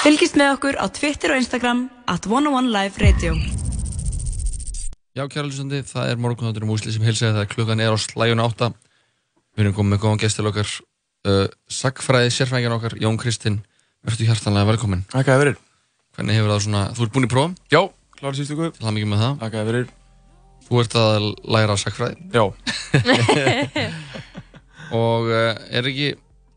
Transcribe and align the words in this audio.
Fylgist 0.00 0.32
með 0.40 0.54
okkur 0.54 0.76
á 0.80 0.88
Twitter 0.96 1.34
og 1.34 1.42
Instagram 1.42 1.80
at 2.08 2.24
101 2.24 2.70
Live 2.72 3.02
Radio. 3.02 3.34
Já, 5.12 5.26
kæra 5.28 5.42
lusandi, 5.44 5.82
það 5.84 6.12
er 6.14 6.20
morgunáttur 6.24 6.64
um 6.64 6.70
úsli 6.72 6.92
sem 6.94 7.02
heilsæði 7.04 7.34
það 7.36 7.50
klukkan 7.50 7.82
er 7.84 7.92
á 7.92 7.98
slæjun 8.00 8.40
átta. 8.40 8.70
Við 9.52 9.66
erum 9.66 9.74
komið 9.76 9.92
með 9.92 9.98
góðan 10.00 10.22
gestil 10.22 10.46
okkar, 10.48 10.70
uh, 11.28 11.42
sagfræði 11.68 12.30
sérfængjan 12.32 12.76
okkar, 12.78 12.96
Jón 12.96 13.18
Kristinn. 13.20 13.58
Verður 14.00 14.30
hjartanlega 14.30 14.70
velkominn. 14.70 15.02
Takk 15.12 15.28
að 15.34 15.42
verið. 15.42 15.58
Hvernig 16.16 16.38
hefur 16.38 16.52
það 16.54 16.62
svona, 16.64 16.84
þú 16.96 17.04
ert 17.04 17.12
búinn 17.16 17.26
í 17.26 17.32
prófum? 17.34 17.56
Já, 17.68 17.82
klára 18.16 18.44
ykkur. 18.46 18.70
Til 18.78 18.86
það 18.86 18.96
mikið 18.96 19.10
með 19.10 19.24
það. 19.26 19.34
Takk 19.42 19.58
að 19.60 19.68
verið. 19.68 19.90
Þú 20.70 20.80
ert 20.80 20.96
að 21.02 21.26
læra 21.58 21.76
sagfræði. 21.82 22.16
Já. 22.32 22.44
og 25.02 25.28
uh, 25.28 25.52
er 25.68 25.90
ekki, 25.92 26.08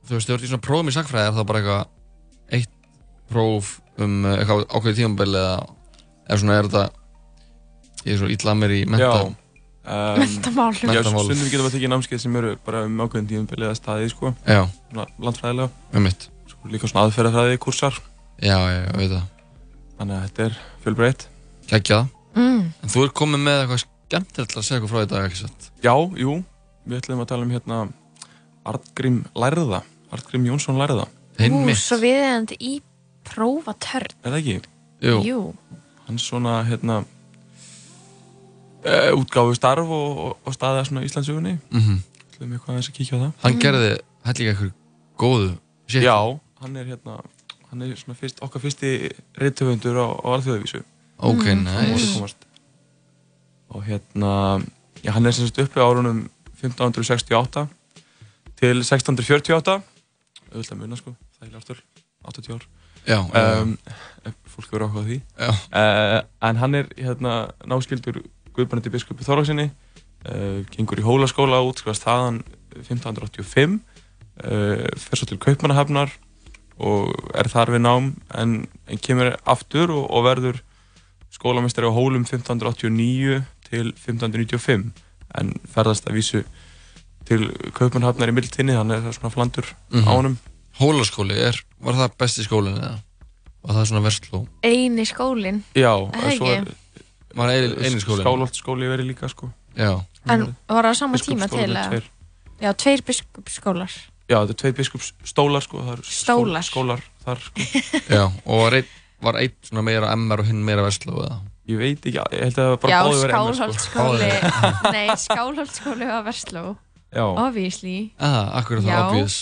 þú 0.08 0.16
veist, 0.16 0.32
þú 0.32 0.38
ert 0.38 0.48
í 0.48 0.54
svona 0.54 0.64
prófum 0.70 0.94
í 0.94 0.96
sagfræði, 0.96 1.28
er 1.28 1.38
það 1.42 1.52
bara 1.52 1.62
eitthvað 1.64 1.84
eitt 1.84 2.00
próf 3.34 3.78
um 4.02 4.20
uh, 4.26 4.36
eitthvað 4.40 4.66
ákveðið 4.70 5.00
tímabili 5.02 5.40
eða 5.40 5.56
er 6.30 6.42
svona, 6.42 6.58
er 6.60 6.70
þetta, 6.70 6.84
ég 8.04 8.14
er 8.16 8.22
svo 8.22 8.30
ítla 8.34 8.54
að 8.54 8.62
mér 8.62 8.76
í 8.78 8.84
menta. 8.90 9.10
Já. 9.10 9.40
Um, 9.84 10.22
Menntamál. 10.22 10.70
Já, 10.80 10.88
Menntamál. 10.88 11.26
stundum 11.28 11.50
getum 11.52 11.66
við 11.66 11.70
að 11.70 11.76
tekja 11.76 11.92
námskeið 11.92 12.24
sem 12.24 12.36
eru 12.40 12.54
bara 12.64 12.86
um 12.88 13.02
ákveðin 13.04 13.30
tímabili 13.34 13.68
eða 13.68 13.76
staði, 13.76 14.10
sko. 14.14 14.32
Já. 14.48 14.64
Svona 14.90 15.08
landfræðilega. 15.28 15.88
Um 15.92 16.08
mitt. 16.08 16.28
Svo 16.48 16.72
líka 16.72 16.88
svona 16.88 17.10
aðferðafræði 17.10 17.60
kursar. 17.66 17.98
Já, 18.40 18.56
já, 18.56 18.80
ég 18.80 18.96
veit 19.02 19.12
það. 19.12 19.26
Þannig 19.98 20.16
að 20.16 20.24
þetta 20.28 20.46
er 20.46 20.56
fjölbreytt. 20.86 21.26
Kækjað. 21.70 22.08
Mm. 22.38 22.62
En 22.80 22.94
þú 22.96 23.04
ert 23.08 23.18
komið 23.20 23.44
með 23.44 23.60
eitthvað 23.64 23.84
skemmtilegt 23.84 24.56
að 24.56 24.66
segja 24.68 24.80
eitthvað 24.80 24.94
frá 24.94 25.04
í 25.04 25.12
dag, 25.12 25.28
ekki 25.28 25.42
satt? 25.42 25.70
Já, 25.84 25.94
jú. 26.24 26.38
Við 26.88 27.00
ætlum 27.02 27.24
að 27.24 27.30
tala 27.34 27.46
um 27.46 27.54
hérna 27.54 27.82
Artgrím 28.72 29.20
Lærða. 29.36 29.84
Artgrím 30.16 30.48
Jónsson 30.48 30.80
Lærða. 30.80 31.10
Ú, 31.44 31.62
svo 31.76 32.00
viðeigandi 32.02 32.58
í 32.62 32.74
prófatörn. 33.28 34.14
Er 34.24 34.32
það 34.34 34.40
ekki? 34.42 34.56
Jú. 35.28 35.40
Hann 36.08 36.20
svona, 36.20 36.64
hérna, 36.68 37.02
uh, 38.86 39.12
útgáfu 39.18 39.56
starf 39.58 39.88
og, 39.90 40.18
og, 40.26 40.38
og 40.48 40.56
staðið 40.56 40.90
svona 40.90 41.06
Íslandsögunni. 41.08 41.58
Mhm. 41.72 42.02
ætlum 42.34 42.54
eitthvað 42.56 42.74
aðeins 42.74 42.90
að 42.90 42.98
kíkja 42.98 43.16
á 43.16 43.22
það. 43.24 43.32
Hann 43.44 43.60
gerði 43.62 43.92
hellinga 44.26 44.54
eitthvað 44.54 44.72
góðu 45.22 45.50
shit. 45.88 46.04
Já, 46.04 46.18
hann 46.64 46.76
er 46.82 46.86
hérna, 46.90 47.18
hann 47.70 47.82
er 47.86 47.96
svona 48.00 48.18
fyrst, 48.20 48.42
okkar 48.44 48.64
fyrsti 48.64 48.90
reytöfundur 49.40 50.00
á, 50.02 50.08
á 50.18 50.28
alþjóðavísu. 50.38 50.84
Ok, 51.24 51.46
Mm. 51.46 51.64
nice. 51.64 52.36
Og 53.70 53.84
hérna, 53.86 54.64
já, 55.04 55.12
hann 55.12 55.26
er 55.26 55.32
sem 55.32 55.46
sagt 55.48 55.60
uppi 55.60 55.80
á 55.80 55.86
árunum 55.88 56.30
1568 56.62 57.68
til 58.60 58.84
1648. 58.84 59.82
Auðvitað 60.54 60.78
munna 60.78 60.96
sko, 60.98 61.16
það 61.40 61.48
er 61.50 61.58
aftur, 61.58 61.78
80 62.26 62.54
ár. 62.54 62.66
Já. 63.08 63.20
Um, 63.34 63.78
fólk 64.54 64.70
verður 64.72 64.88
áhugað 64.90 65.08
því. 65.10 65.18
Uh, 65.74 66.20
en 66.50 66.60
hann 66.62 66.76
er 66.80 66.90
hérna 66.98 67.34
náskildur 67.68 68.22
Guðbrandur 68.54 68.94
biskupi 68.94 69.26
Þorláksinni, 69.26 69.70
uh, 70.30 70.60
gengur 70.76 71.02
í 71.02 71.06
hólaskóla 71.06 71.60
út, 71.66 71.82
skrifast 71.82 72.06
þaðan 72.06 72.44
1585, 72.84 73.80
uh, 74.44 74.86
fer 74.98 75.18
svo 75.20 75.30
til 75.32 75.40
Kaupmannahafnar 75.42 76.14
og 76.84 77.12
er 77.38 77.50
þar 77.54 77.70
við 77.76 77.84
nám 77.86 78.12
en, 78.34 78.54
en 78.90 78.98
kemur 79.02 79.36
aftur 79.46 79.92
og, 79.94 80.06
og 80.10 80.24
verður 80.26 80.62
skólamestari 81.34 81.90
á 81.90 81.94
hólum 81.94 82.24
1589 82.26 83.42
til 83.70 83.92
1595 83.94 84.92
en 85.38 85.52
ferðast 85.74 86.06
að 86.10 86.18
vísu 86.18 86.42
til 87.30 87.48
Kaupmannahafnar 87.78 88.30
í 88.30 88.36
mildtinni, 88.36 88.74
hann 88.78 88.92
er 88.92 89.02
það 89.06 89.18
svona 89.18 89.34
flandur 89.34 89.70
Mhm. 89.94 90.06
á 90.06 90.12
honum. 90.14 90.38
Hólaskóli, 90.80 91.36
er, 91.50 91.60
var 91.84 91.98
það 92.00 92.16
besti 92.24 92.46
skólinn 92.48 92.80
eða? 92.80 92.96
Var 93.64 93.78
það 93.78 93.86
svona 93.92 94.04
versló? 94.04 94.40
Eini 94.66 95.06
skólinn. 95.08 95.62
Já, 95.78 95.92
ekki. 96.28 96.56
Var 97.38 97.54
eini, 97.54 97.70
eini 97.80 98.02
skólinn? 98.02 98.26
Skálholtsskóli 98.26 98.90
verið 98.92 99.12
líka 99.14 99.30
sko. 99.32 99.52
Já. 99.78 99.94
En 100.30 100.50
var 100.70 100.90
það 100.90 100.92
á 100.92 101.00
sama 101.00 101.22
tíma 101.22 101.48
til 101.52 101.70
að... 101.70 101.94
tveir. 101.94 102.10
Já, 102.64 102.72
tveir 102.80 103.06
biskupsskólar. 103.08 103.96
Já, 104.32 104.38
þetta 104.40 104.54
er 104.56 104.60
tveir 104.62 104.76
biskupsstólar 104.78 105.64
sko, 105.66 105.82
Stólar. 106.08 106.64
skólar 106.66 107.02
þar 107.26 107.42
sko. 107.44 107.66
Já, 108.16 108.24
og 108.28 108.62
var 108.66 108.78
einn, 108.80 108.94
var 109.24 109.40
einn 109.42 109.58
svona 109.68 109.84
meira 109.86 110.14
MR 110.16 110.44
og 110.44 110.48
hinn 110.48 110.62
meira 110.66 110.86
versló 110.86 111.18
eða? 111.26 111.42
Ég 111.70 111.80
veit 111.80 112.04
ekki, 112.04 112.20
ég 112.20 112.42
held 112.44 112.58
að 112.58 112.60
það 112.60 112.72
var 112.74 112.80
bara 112.84 112.94
Já, 112.94 113.00
báði 113.04 113.20
verið 113.24 113.36
MS, 113.38 113.60
sko. 113.60 113.76
Skálholtsskóli. 113.90 114.32
Nei, 114.96 115.06
Skálholtsskóli 115.24 116.08
var 116.10 116.24
Versló. 116.28 116.64
Já. 117.14 117.24
Obviously. 117.30 117.98
Ah, 118.20 118.50
akkur 118.60 118.80
er 118.82 118.84
það 118.84 118.92
Já. 118.92 119.04
obvious. 119.06 119.38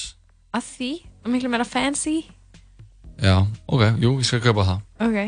Að 0.52 0.68
því, 0.76 0.92
miklu 1.30 1.50
meira 1.54 1.66
fancy. 1.68 2.24
Já, 3.22 3.44
ok, 3.70 3.84
jú, 4.02 4.16
ég 4.18 4.26
skal 4.26 4.42
kaupa 4.42 4.64
það. 4.66 4.80
Ok. 5.06 5.20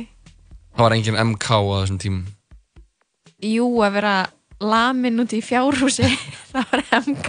Það 0.74 0.82
var 0.88 0.96
engin 0.96 1.20
MK 1.22 1.46
á 1.54 1.60
þessum 1.84 2.00
tímum. 2.02 2.24
Jú, 3.44 3.68
að 3.86 3.94
vera 4.00 4.14
lamin 4.64 5.22
út 5.22 5.36
í 5.38 5.42
fjárhúsi, 5.46 6.08
það 6.54 6.66
var 6.72 6.82
MK. 7.04 7.28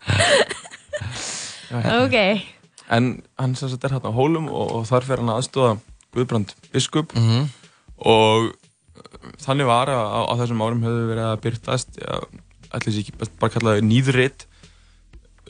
ok. 2.02 2.16
En 2.90 3.12
hann 3.38 3.54
sem 3.54 3.70
sagt 3.70 3.84
er 3.86 3.94
hérna 3.94 4.10
á 4.10 4.16
hólum 4.16 4.48
og, 4.50 4.66
og 4.80 4.88
þar 4.90 5.06
fer 5.06 5.22
hann 5.22 5.30
að 5.30 5.38
aðstóða 5.44 5.76
Guðbrand 6.10 6.50
biskup 6.74 7.12
Mhm. 7.14 7.44
og 8.02 8.48
uh, 8.50 8.54
þannig 9.44 9.68
var 9.68 9.86
að 9.92 10.00
á, 10.02 10.20
á 10.26 10.32
þessum 10.40 10.62
árum 10.64 10.82
hefur 10.82 11.06
verið 11.12 11.26
að 11.28 11.42
byrtast 11.44 12.00
allir 12.74 12.90
sér 12.94 13.02
ekki 13.04 13.14
best 13.20 13.36
bara 13.38 13.52
kallaði 13.54 13.84
nýðrit 13.86 14.46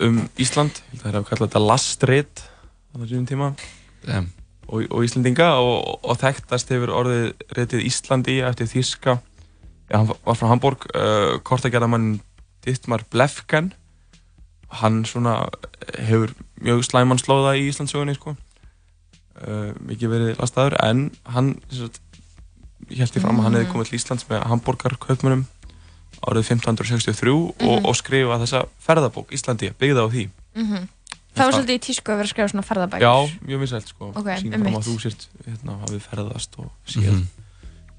um 0.07 0.21
Ísland. 0.41 0.83
Það 0.97 1.09
er 1.11 1.19
að 1.21 1.31
kalla 1.31 1.49
þetta 1.49 1.65
lastrit 1.65 2.45
á 2.93 2.95
þessum 3.01 3.27
tíma. 3.29 3.55
Damn. 4.07 4.31
og, 4.71 4.87
og 4.89 5.05
Íslandinga 5.05 5.51
og, 5.61 5.99
og 6.07 6.21
þekktast 6.21 6.71
hefur 6.73 6.93
orðið 7.03 7.27
ritið 7.57 7.85
Íslandi 7.89 8.39
eftir 8.47 8.71
Þíska 8.71 9.19
ja, 9.91 9.99
hann 9.99 10.09
var 10.09 10.39
frá 10.39 10.49
Hamburg 10.51 10.87
uh, 10.95 11.39
kortagerðamann 11.45 12.21
Dittmar 12.65 13.05
Blefken. 13.11 13.73
Hann 14.81 15.03
svona 15.09 15.49
hefur 15.99 16.35
mjög 16.61 16.85
slæman 16.87 17.21
slóða 17.21 17.57
í 17.59 17.67
Íslandsögunni 17.71 18.15
sko. 18.19 18.37
uh, 19.41 19.73
mikið 19.89 20.13
verið 20.13 20.41
lastaður 20.41 20.77
en 20.85 21.09
hann 21.25 21.55
held 21.71 23.17
ég 23.17 23.23
fram 23.23 23.41
að 23.41 23.47
hann 23.47 23.57
hefði 23.59 23.73
komið 23.73 23.91
til 23.91 24.01
Íslands 24.01 24.29
með 24.29 24.45
Hamburgar 24.51 24.97
kaupmönum 25.01 25.47
árið 26.27 26.45
1563 26.51 27.31
og, 27.33 27.55
Mhm. 27.61 27.85
og 27.87 27.97
skrifa 27.97 28.39
þessa 28.43 28.67
ferðabók 28.87 29.31
Íslandi 29.33 29.73
byggða 29.79 30.05
á 30.05 30.09
því 30.11 30.29
Mm 30.55 30.89
Það 31.31 31.45
var 31.47 31.53
svolítið 31.55 31.79
í 31.79 31.81
tísku 31.87 32.11
að 32.11 32.17
vera 32.19 32.27
að 32.27 32.31
skrifa 32.33 32.49
svona 32.51 32.67
ferðabækur. 32.67 33.01
Já, 33.07 33.15
mjög 33.47 33.61
misælt 33.63 33.87
sko. 33.89 34.09
Ok, 34.11 34.27
Sýnir 34.27 34.51
fram 34.51 34.67
einmitt. 34.67 34.75
að 34.81 34.89
þú 34.91 34.95
sért 35.01 35.27
hérna, 35.47 35.77
hafið 35.87 36.01
ferðast 36.11 36.59
og 36.59 36.71
séð 36.87 37.13
Mhm. 37.13 37.27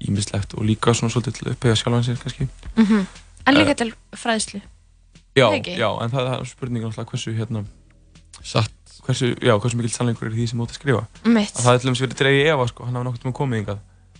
ímislegt 0.08 0.54
og 0.54 0.62
líka 0.68 0.92
svona 0.94 1.10
svolítið 1.10 1.32
til 1.38 1.44
að 1.48 1.52
upphega 1.56 1.74
sjálfan 1.80 2.04
sér 2.04 2.18
kannski. 2.22 2.48
Mhm. 2.76 3.06
En 3.46 3.54
líka 3.54 3.70
Eh, 3.70 3.74
til 3.74 3.92
fræðslu. 4.12 4.60
Já, 5.34 5.48
já, 5.64 6.02
en 6.04 6.10
það, 6.10 6.28
það 6.28 6.40
er 6.40 6.44
spurning 6.44 6.84
náttúrulega 6.84 7.08
hversu 7.10 7.32
hérna 7.38 7.64
Satt. 8.42 8.70
Hversu, 9.06 9.34
já, 9.40 9.58
hversu 9.58 9.76
mikill 9.76 9.90
sannleikur 9.90 10.26
er 10.26 10.30
því 10.36 10.48
sem 10.48 10.58
þú 10.58 10.62
ert 10.62 10.70
að 10.70 10.78
skrifa. 10.78 11.06
Mitt. 11.24 11.54
Að 11.54 11.62
það 11.62 11.74
er 11.74 11.78
til 11.78 11.88
dæmis 11.90 12.00
verið 12.02 12.18
dreigið 12.20 12.44
í 12.44 12.52
efa 12.52 12.68
sko, 12.68 12.84
hann 12.84 12.94
hafa 12.94 13.18
tíma 13.18 13.32
komið 13.32 13.64
yngað. 13.64 13.78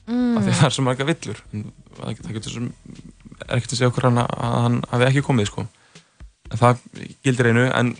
Mm. 0.08 0.36
Af 0.38 0.42
því 0.42 0.48
að 0.48 0.58
það 0.58 0.64
er 0.66 0.70
svo 0.70 0.82
marga 0.84 1.04
villur. 1.04 1.36
En 1.52 1.72
það, 1.97 2.16
það 2.22 2.32
getur 2.32 2.50
svo, 2.50 2.72
er 3.47 3.58
ekkert 3.58 3.75
að 3.75 3.80
segja 3.80 3.92
okkur 3.92 4.08
hann 4.08 4.22
að 4.22 4.56
hann 4.64 4.80
hafi 4.91 5.08
ekki 5.08 5.25
komið 5.26 5.50
sko. 5.50 5.66
En 6.53 6.60
það 6.60 6.82
gildir 7.25 7.48
einu, 7.50 7.69
en 7.72 7.94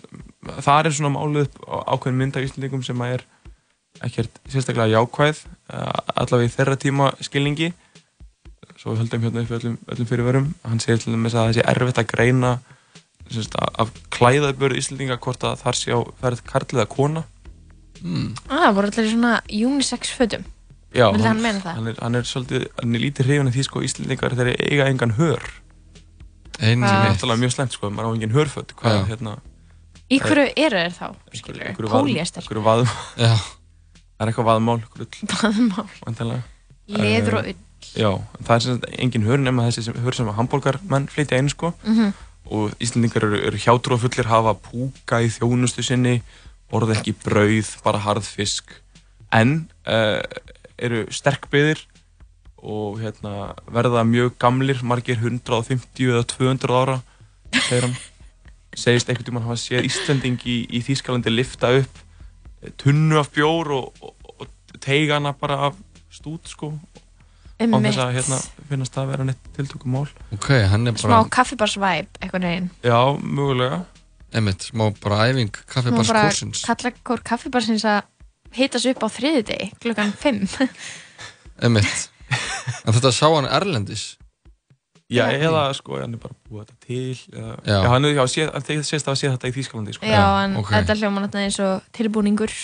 það 0.61 0.89
er 0.89 0.97
svona 0.97 1.15
málið 1.15 1.47
upp 1.47 1.63
á 1.65 1.77
ákveðin 1.95 2.19
mynd 2.21 2.37
af 2.37 2.47
Íslandingum 2.47 2.85
sem 2.87 3.05
að 3.05 3.15
er 3.17 3.25
ekkert 4.03 4.43
sérstaklega 4.51 4.93
jákvæð, 4.97 5.45
eh, 5.73 6.01
allavega 6.17 6.51
í 6.51 6.55
þeirra 6.57 6.77
tíma 6.81 7.13
skilningi. 7.21 7.73
Svo 8.77 8.93
við 8.93 9.05
höldum 9.05 9.25
hérna 9.25 9.45
upp 9.45 9.57
öllum, 9.59 9.79
öllum 9.95 10.09
fyrirvörum. 10.11 10.49
Hann 10.67 10.81
segir 10.81 10.99
til 11.01 11.15
dæmis 11.15 11.37
að 11.37 11.53
það 11.53 11.59
sé 11.59 11.67
erfitt 11.73 12.01
að 12.03 12.11
greina 12.11 12.53
semst, 13.31 13.55
af 13.57 13.93
klæðabörðu 14.13 14.81
Íslandinga 14.81 15.21
hvort 15.23 15.45
að 15.47 15.61
þar 15.63 15.79
sé 15.79 15.95
á 15.95 16.01
ferð 16.21 16.43
karl 16.49 16.77
eða 16.77 16.89
kona. 16.91 17.25
Mm. 18.03 18.33
Ah, 18.49 18.67
það 18.67 18.75
voru 18.77 18.91
allir 18.91 19.11
svona 19.13 19.33
unisex 19.49 20.13
fötum. 20.19 20.45
Já, 20.93 21.07
Vildi 21.13 21.25
hann 21.29 21.41
meina 21.41 21.61
það? 21.63 21.75
Hann 21.79 21.87
er, 21.89 21.97
hann 22.03 22.15
er 22.19 22.27
svolítið, 22.29 22.67
hann 22.83 22.95
er 22.99 23.01
lítið 23.01 23.27
hrifin 23.29 23.49
af 23.49 23.55
því 23.57 23.65
sko 23.69 23.83
Íslandingar 23.87 24.35
þeir 24.37 24.51
eiga 24.61 24.89
engan 24.93 25.15
hör. 25.17 25.43
Einu 26.61 26.85
Það 26.87 26.99
er 26.99 27.09
náttúrulega 27.15 27.41
mjög 27.43 27.53
slemt 27.57 27.73
sko, 27.79 27.91
maður 27.91 28.13
á 28.13 28.15
engin 28.17 28.35
hörföt. 28.37 28.75
Hvað, 28.77 28.99
Já. 28.99 29.05
hérna, 29.09 29.33
Í 30.13 30.19
hverju 30.21 30.53
eru 30.61 30.77
þeir 30.83 30.93
þá? 30.99 31.07
Skilur, 31.33 31.63
einhverju 31.71 31.89
vað- 31.89 32.03
póliester. 32.05 32.43
einhverju 32.45 32.65
vað, 32.67 32.83
Já. 33.17 33.33
það 34.17 34.27
er 34.27 34.33
eitthvað 34.33 34.49
vaðmál, 34.51 34.83
Vaðmál. 35.33 36.43
Leður 36.93 37.39
og 37.39 37.49
ull. 37.53 37.57
Já, 37.97 38.11
það 38.45 38.53
er 38.55 38.61
sem 38.65 38.77
sagt 38.77 39.01
engin 39.03 39.25
hör 39.27 39.41
nema 39.43 39.65
þessi 39.71 39.83
sem, 39.89 39.97
hör 40.05 40.15
sem 40.15 40.29
að 40.31 40.37
hambúrgarmenn 40.39 41.09
flytja 41.11 41.39
inn 41.41 41.49
sko 41.51 41.73
Mhm. 41.83 42.13
og 42.53 42.77
Íslandingar 42.81 43.25
eru, 43.27 43.41
eru 43.49 43.59
hjátrúafullir 43.59 44.29
hafa 44.31 44.55
púka 44.55 45.19
í 45.25 45.31
þjónustu 45.33 45.83
sinni 45.83 46.23
borða 46.71 46.95
ekki 47.01 47.15
brauð, 47.25 47.73
bara 47.83 47.99
harðfisk 47.99 48.65
en 49.33 49.69
uh, 49.87 50.23
eru 50.83 51.05
sterkbyðir 51.15 51.83
og 52.63 53.01
hérna, 53.03 53.53
verða 53.75 54.05
mjög 54.07 54.37
gamlir, 54.43 54.83
margir 54.87 55.19
150 55.19 56.13
eða 56.13 56.23
200 56.31 56.77
ára 56.79 56.99
segir 57.57 57.89
hann. 57.89 57.97
Segist 58.73 59.11
einhvern 59.11 59.27
tímann 59.27 59.45
hafa 59.45 59.59
séð 59.61 59.85
Íslanding 59.89 60.39
í, 60.49 60.63
í 60.73 60.81
Þýskalandi 60.87 61.33
lifta 61.35 61.73
upp 61.83 61.99
tunnu 62.81 63.19
af 63.21 63.29
bjór 63.35 63.73
og, 63.77 63.99
og, 64.01 64.31
og 64.39 64.79
teiga 64.81 65.19
hana 65.19 65.35
bara 65.37 65.59
af 65.69 65.81
stút 66.13 66.49
sko. 66.49 66.71
Á 67.63 67.67
þess 67.69 68.01
að 68.01 68.15
hérna 68.17 68.39
finnast 68.71 68.95
það 68.95 69.03
að 69.05 69.11
vera 69.13 69.25
neitt 69.29 69.51
tiltökum 69.55 69.93
mál 69.95 70.09
Ok, 70.35 70.49
hann 70.73 70.89
er 70.91 70.97
smá 70.99 71.13
bara, 71.13 71.29
kaffibarsvæp 71.37 72.17
eitthvað 72.19 72.43
neginn 72.43 72.71
Já, 72.83 72.99
mögulega. 73.23 73.83
Einmitt, 74.35 74.65
smá 74.73 74.89
bara 75.03 75.21
æfing 75.29 75.53
Má 75.53 75.61
bara 75.61 75.69
kaffibarskórsins. 75.77 76.65
kalla 76.67 76.93
hvort 77.05 77.23
kaffibarsins 77.29 77.85
að 77.87 78.01
hita 78.57 78.81
sig 78.83 78.97
upp 78.97 79.07
á 79.07 79.09
þriði 79.13 79.45
degi 79.51 79.69
klukkan 79.83 80.13
5 80.13 80.59
Einmitt 81.63 82.09
En 82.87 82.95
þetta 82.97 83.13
sá 83.15 83.27
hann 83.29 83.49
Erlendis 83.51 84.17
Já, 85.13 85.27
Já. 85.29 85.45
eða 85.51 85.63
sko, 85.77 85.99
hann 86.01 86.15
er 86.17 86.21
bara 86.23 86.37
búið 86.49 86.63
þetta 86.71 86.77
til 86.87 87.37
eða, 87.37 87.57
Já. 87.67 87.75
já. 87.75 87.89
hann 87.93 88.07
er, 88.09 88.15
já, 88.17 88.23
sé, 88.33 88.47
hann 88.49 88.85
sést 88.89 89.11
að 89.11 89.19
sé 89.21 89.29
þetta 89.29 89.51
í 89.51 89.55
Þýskalandi 89.59 89.97
sko. 89.99 90.07
Já, 90.09 90.23
en 90.47 90.55
ok. 90.63 90.71
þetta 90.73 90.97
hljóma 91.03 91.25
náttúrulega 91.25 91.51
eins 91.51 91.59
og 91.61 91.91
tilbúningur 91.99 92.55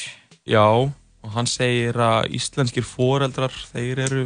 Já, 0.48 0.64
og 0.64 1.34
hann 1.34 1.50
segir 1.50 1.98
að 2.00 2.30
íslenskir 2.38 2.86
foreldrar, 2.88 3.52
þeir 3.74 4.00
eru 4.06 4.22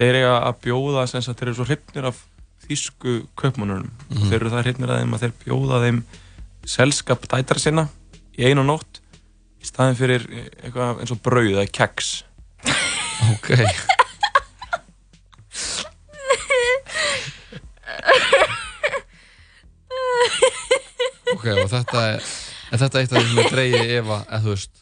þeir 0.00 0.18
eiga 0.22 0.34
að 0.48 0.58
bjóða 0.64 1.06
sem 1.12 1.22
sagt, 1.22 1.38
þeir 1.38 1.52
eru 1.52 1.58
svo 1.60 1.68
hrypnir 1.68 2.08
af 2.10 2.24
þýsku 2.66 3.14
kaupmannunum 3.38 3.90
og 4.16 4.24
þeir 4.26 4.38
eru 4.40 4.52
það 4.56 4.66
hrypnir 4.66 4.92
að 4.94 5.00
þeim 5.02 5.14
að 5.16 5.24
þeir 5.26 5.36
bjóða 5.44 5.80
þeim 5.84 6.02
selskap 6.74 7.28
dætara 7.30 7.62
sinna 7.62 7.86
í 8.40 8.48
einu 8.50 8.64
nótt 8.66 8.99
í 9.60 9.68
staðin 9.68 9.98
fyrir 9.98 10.26
eitthvað 10.64 11.02
eins 11.04 11.14
og 11.14 11.22
brauð 11.24 11.52
eða 11.54 11.68
keks 11.80 12.12
Ok 13.30 13.50
Ok, 21.30 21.46
og 21.56 21.68
þetta 21.70 22.06
er 22.14 22.30
Er 22.70 22.78
þetta 22.78 23.00
eitt 23.00 23.12
af 23.12 23.18
því 23.18 23.30
sem 23.32 23.40
er 23.42 23.50
dreigið 23.50 23.92
Eva, 23.98 24.20
eða 24.28 24.40
þú 24.44 24.52
veist 24.54 24.80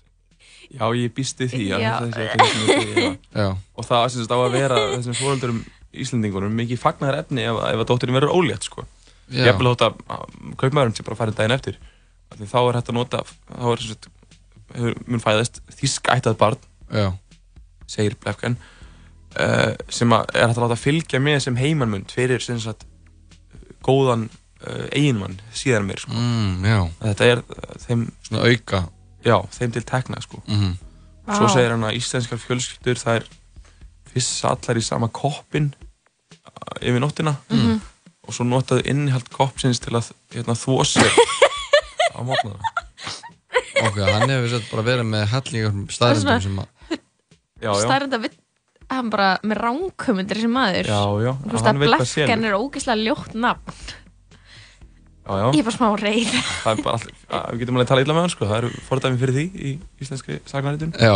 Já, 0.69 0.85
ég 0.93 1.13
býsti 1.17 1.47
því 1.49 1.67
að 1.73 1.81
Já. 1.81 1.91
þetta 1.97 2.09
sé 2.13 2.25
eitthvað 2.27 2.51
sem 2.53 2.61
ég 2.61 2.83
segi, 2.83 3.05
já. 3.41 3.47
Og 3.73 3.87
það 3.89 4.03
sem 4.13 4.21
sagt 4.25 4.35
á 4.37 4.39
að 4.39 4.57
vera 4.59 4.81
þessum 4.93 5.17
fóröldurum 5.17 5.61
Íslendingunum 5.99 6.59
mikið 6.59 6.81
fagnar 6.83 7.17
efni 7.23 7.47
ef, 7.49 7.57
ef 7.71 7.81
að 7.81 7.87
dóttirinn 7.89 8.19
verður 8.19 8.35
ólétt 8.37 8.69
sko. 8.69 8.85
ég 9.33 9.57
vil 9.57 9.71
þótt 9.71 9.87
að 9.89 9.97
kaupmaðurinn 10.61 10.97
sé 10.99 11.07
bara 11.07 11.17
að 11.17 11.23
fara 11.23 11.37
daginn 11.39 11.57
eftir 11.57 11.79
því 12.37 12.49
þá 12.53 12.59
er 12.61 12.79
að 12.83 12.93
nota 12.97 13.23
þá 13.25 13.67
er 13.73 13.83
sem 13.83 13.95
hefur, 13.95 14.13
mun 15.07 15.21
fæðast 15.25 15.61
þýsk 15.79 16.11
ættað 16.13 16.37
barn 16.41 16.59
já, 16.93 17.13
segir 17.89 18.17
Blefken 18.21 18.57
uh, 19.39 19.73
sem 19.89 20.13
að 20.13 20.29
er 20.35 20.47
hægt 20.51 20.59
að 20.59 20.65
láta 20.67 20.77
fylgja 20.83 21.21
með 21.25 21.39
sem 21.47 21.57
heimannmund 21.57 22.13
fyrir 22.13 22.41
sem 22.45 22.61
sagt 22.61 22.85
góðan 23.87 24.27
uh, 24.67 24.87
eiginmann 24.93 25.39
síðan 25.57 25.87
mér 25.89 26.03
sko. 26.05 26.13
mm, 26.13 26.65
já 26.69 26.79
þetta 27.07 27.31
er 27.33 27.43
uh, 27.45 27.75
þeim, 27.87 28.07
Svona 28.29 28.45
auka 28.51 28.83
já, 29.25 29.37
þeim 29.59 29.73
til 29.79 29.85
tekna 29.89 30.21
sko. 30.25 30.43
mm 30.47 30.77
svo 31.29 31.45
Vá. 31.45 31.53
segir 31.53 31.75
hann 31.75 31.83
að 31.85 31.97
íslenskar 31.99 32.39
fjölskyldur 32.41 32.97
það 32.97 33.19
er 33.19 33.25
fyrst 34.09 34.45
allar 34.49 34.79
í 34.81 34.85
sama 34.87 35.09
koppin 35.13 35.67
yfir 36.81 37.03
nóttina 37.05 37.35
Mhm. 37.53 37.81
og 38.29 38.33
svo 38.37 38.45
notaðu 38.49 38.83
innihald 38.89 39.29
koppsins 39.33 39.81
til 39.81 39.93
að 39.97 40.09
hérna, 40.33 40.57
þvó 40.57 40.79
sér 40.89 41.13
á 42.17 42.21
mótnana 42.25 42.73
Ok, 43.87 44.03
hann 44.03 44.33
hefur 44.33 44.51
sett 44.57 44.69
bara 44.73 44.85
verið 44.87 45.09
með 45.13 45.25
hellingar 45.33 45.95
staðrindum 45.95 46.45
sem 46.45 46.61
að 46.63 46.69
að 47.69 48.23
við 48.25 48.37
hann 48.89 49.11
bara 49.13 49.31
með 49.45 49.61
ránkumundir 49.61 50.39
þessi 50.41 50.51
maður. 50.53 50.89
Já, 50.89 51.01
já, 51.25 51.33
Þú 51.43 51.55
veist 51.55 51.67
hann 51.69 51.77
að 51.77 51.83
veit 51.83 51.91
hvað 51.91 52.05
Blefken 52.05 52.47
er 52.49 52.57
ógeðslega 52.57 53.05
ljótt 53.05 53.35
nafn. 53.37 53.83
Já, 55.29 55.33
já, 55.37 55.45
Ég 55.53 55.59
er 55.61 55.67
bara 55.67 55.77
smá 55.77 55.89
reið. 56.01 56.31
Það 56.63 56.71
er 56.73 56.85
bara 56.87 56.95
allt, 56.97 57.11
við 57.53 57.61
getum 57.63 57.77
alveg 57.77 57.85
að 57.85 57.91
tala 57.93 58.05
illa 58.07 58.17
með 58.17 58.25
hann 58.25 58.33
sko, 58.33 58.49
það 58.49 58.61
eru 58.63 58.71
fordæmi 58.87 59.21
fyrir 59.21 59.37
því 59.37 59.45
í 59.61 59.73
íslenskri 60.01 60.39
sagnaritun 60.49 60.95
Já, 60.97 61.15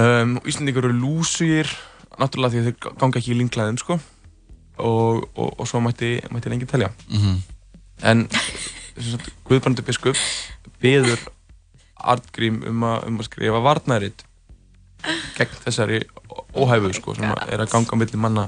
um, 0.00 0.38
Íslendingur 0.48 0.88
eru 0.88 0.96
lúsugir 0.96 1.72
náttúrulega 2.16 2.54
því 2.54 2.62
að 2.62 2.70
þeir 2.70 2.96
ganga 3.02 3.20
ekki 3.20 3.34
í 3.34 3.38
linglaðum 3.42 3.80
sko. 3.82 3.98
Og, 4.76 5.22
og, 5.36 5.52
og 5.56 5.68
svo 5.68 5.80
mætti, 5.84 6.16
mætti 6.32 6.52
lengi 6.52 6.68
telja. 6.68 6.90
Mhm. 7.12 7.36
En 8.04 8.26
sem 8.32 9.12
sagt, 9.12 9.28
Guðbrandur 9.48 9.84
biskup 9.84 10.16
beður 10.80 11.20
Artgrím 11.96 12.60
um, 12.68 12.84
um 12.84 13.20
að 13.20 13.28
skrifa 13.30 13.62
varnærit 13.64 14.24
gegn 15.36 15.58
þessari 15.64 16.00
óhæfu 16.56 16.92
sko, 16.96 17.14
sem 17.16 17.28
God. 17.28 17.52
er 17.52 17.62
að 17.62 17.72
ganga 17.72 17.96
á 17.96 18.00
milli 18.00 18.20
manna 18.20 18.46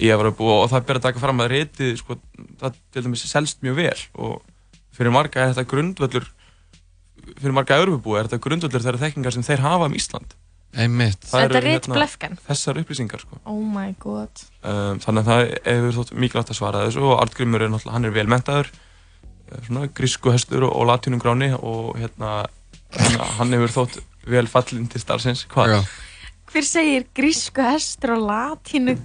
í 0.00 0.10
Evropu 0.12 0.48
og 0.48 0.68
það 0.72 0.86
ber 0.88 1.00
að 1.00 1.06
taka 1.08 1.22
fram 1.22 1.42
að 1.44 1.52
ritið 1.54 1.96
sko, 2.00 2.16
það 2.60 2.76
til 2.92 3.04
dæmis 3.06 3.24
selst 3.28 3.64
mjög 3.64 3.80
vel. 3.80 4.04
Og 4.20 4.38
fyrir 4.96 5.14
marga 5.14 5.42
er 5.42 5.54
þetta 5.54 5.70
grundvöllur 5.70 6.28
fyrir 7.40 7.56
marga 7.56 7.80
Evropubúi 7.80 8.18
er 8.18 8.28
þetta 8.28 8.44
grundvöllur 8.46 8.84
þeirra 8.84 9.02
þekkingar 9.04 9.36
sem 9.36 9.46
þeir 9.46 9.64
hafa 9.64 9.90
um 9.90 9.96
Ísland. 9.96 10.36
Einmitt. 10.70 11.24
Það 11.26 11.42
Þetta 11.42 11.58
eru, 11.58 11.70
er 11.70 11.74
hérna, 11.74 12.36
þessar 12.46 12.78
upplýsingar 12.78 13.22
sko. 13.24 13.40
Oh 13.50 13.58
my 13.66 13.90
god. 14.02 14.42
Um, 14.62 15.00
þannig 15.02 15.24
að 15.24 15.30
það 15.30 15.40
hefur 15.66 15.96
þótt 15.96 16.12
mikilvægt 16.14 16.52
að 16.54 16.58
svara 16.60 16.84
þessu 16.86 17.02
og 17.08 17.16
Artgrímur 17.24 17.64
er 17.64 17.72
náttúrulega, 17.72 17.96
hann 17.96 18.06
er 18.06 18.14
velmentaður 18.14 18.70
eh, 19.50 19.80
grísku 19.98 20.30
hestur 20.30 20.68
og, 20.68 20.76
og 20.78 20.86
latínum 20.92 21.22
gráni 21.22 21.50
og 21.58 21.98
hérna 21.98 22.44
hann, 22.96 23.18
hann 23.38 23.52
hefur 23.56 23.74
þótt 23.76 23.98
vel 24.30 24.46
fallin 24.50 24.86
til 24.90 25.00
starfsins. 25.02 25.44
Hvað? 25.50 25.74
Já, 25.76 25.80
Hver 26.50 26.66
segir 26.66 27.04
grísku 27.14 27.62
hestur 27.62 28.16
og 28.16 28.24
latínu? 28.26 28.96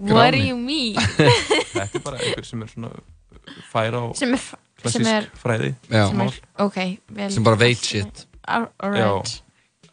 What 0.00 0.32
do 0.34 0.40
you 0.40 0.56
mean? 0.56 0.96
Þetta 1.74 1.98
er 1.98 2.04
bara 2.04 2.18
einhver 2.20 2.44
sem 2.48 2.62
er 2.64 2.68
svona 2.72 2.90
færa 3.72 4.00
er, 4.06 4.14
sem 4.16 4.34
klassísk 4.80 5.08
er, 5.10 5.26
fræði 5.40 5.70
já. 5.92 6.04
sem 6.08 6.20
er 6.24 6.36
ok 6.64 6.78
vel 7.16 7.32
Sem 7.34 7.44
bara 7.44 7.58
veit 7.60 7.84
shit. 7.84 8.22
All- 8.48 8.68
Alright. 8.80 9.34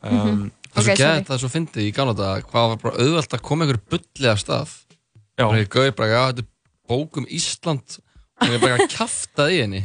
Um, 0.03 0.45
Það 0.77 0.83
er 0.83 0.83
svo 0.83 0.83
Ok, 0.83 0.85
sorry. 0.85 0.97
gæðið 1.01 1.23
það 1.27 1.33
er 1.37 1.41
svo 1.41 1.49
fyndið 1.51 1.85
í 1.87 1.93
gamla 1.97 2.13
daga 2.19 2.43
hvað 2.51 2.67
var 2.73 2.81
bara 2.83 3.01
auðvelt 3.03 3.33
að 3.33 3.41
koma 3.47 3.65
einhver 3.65 3.79
bulli 3.91 4.29
af 4.29 4.41
stað. 4.43 4.73
Já, 5.39 5.45
og 5.47 5.55
ég 5.57 5.69
gauði 5.73 5.93
bara, 5.97 6.09
já, 6.11 6.19
þetta 6.29 6.43
er 6.43 6.49
bók 6.91 7.17
um 7.21 7.25
Ísland. 7.39 7.95
Og 8.37 8.53
ég 8.53 8.61
bara 8.61 8.85
kjaftaði 8.91 9.55
í 9.57 9.61
henni 9.63 9.81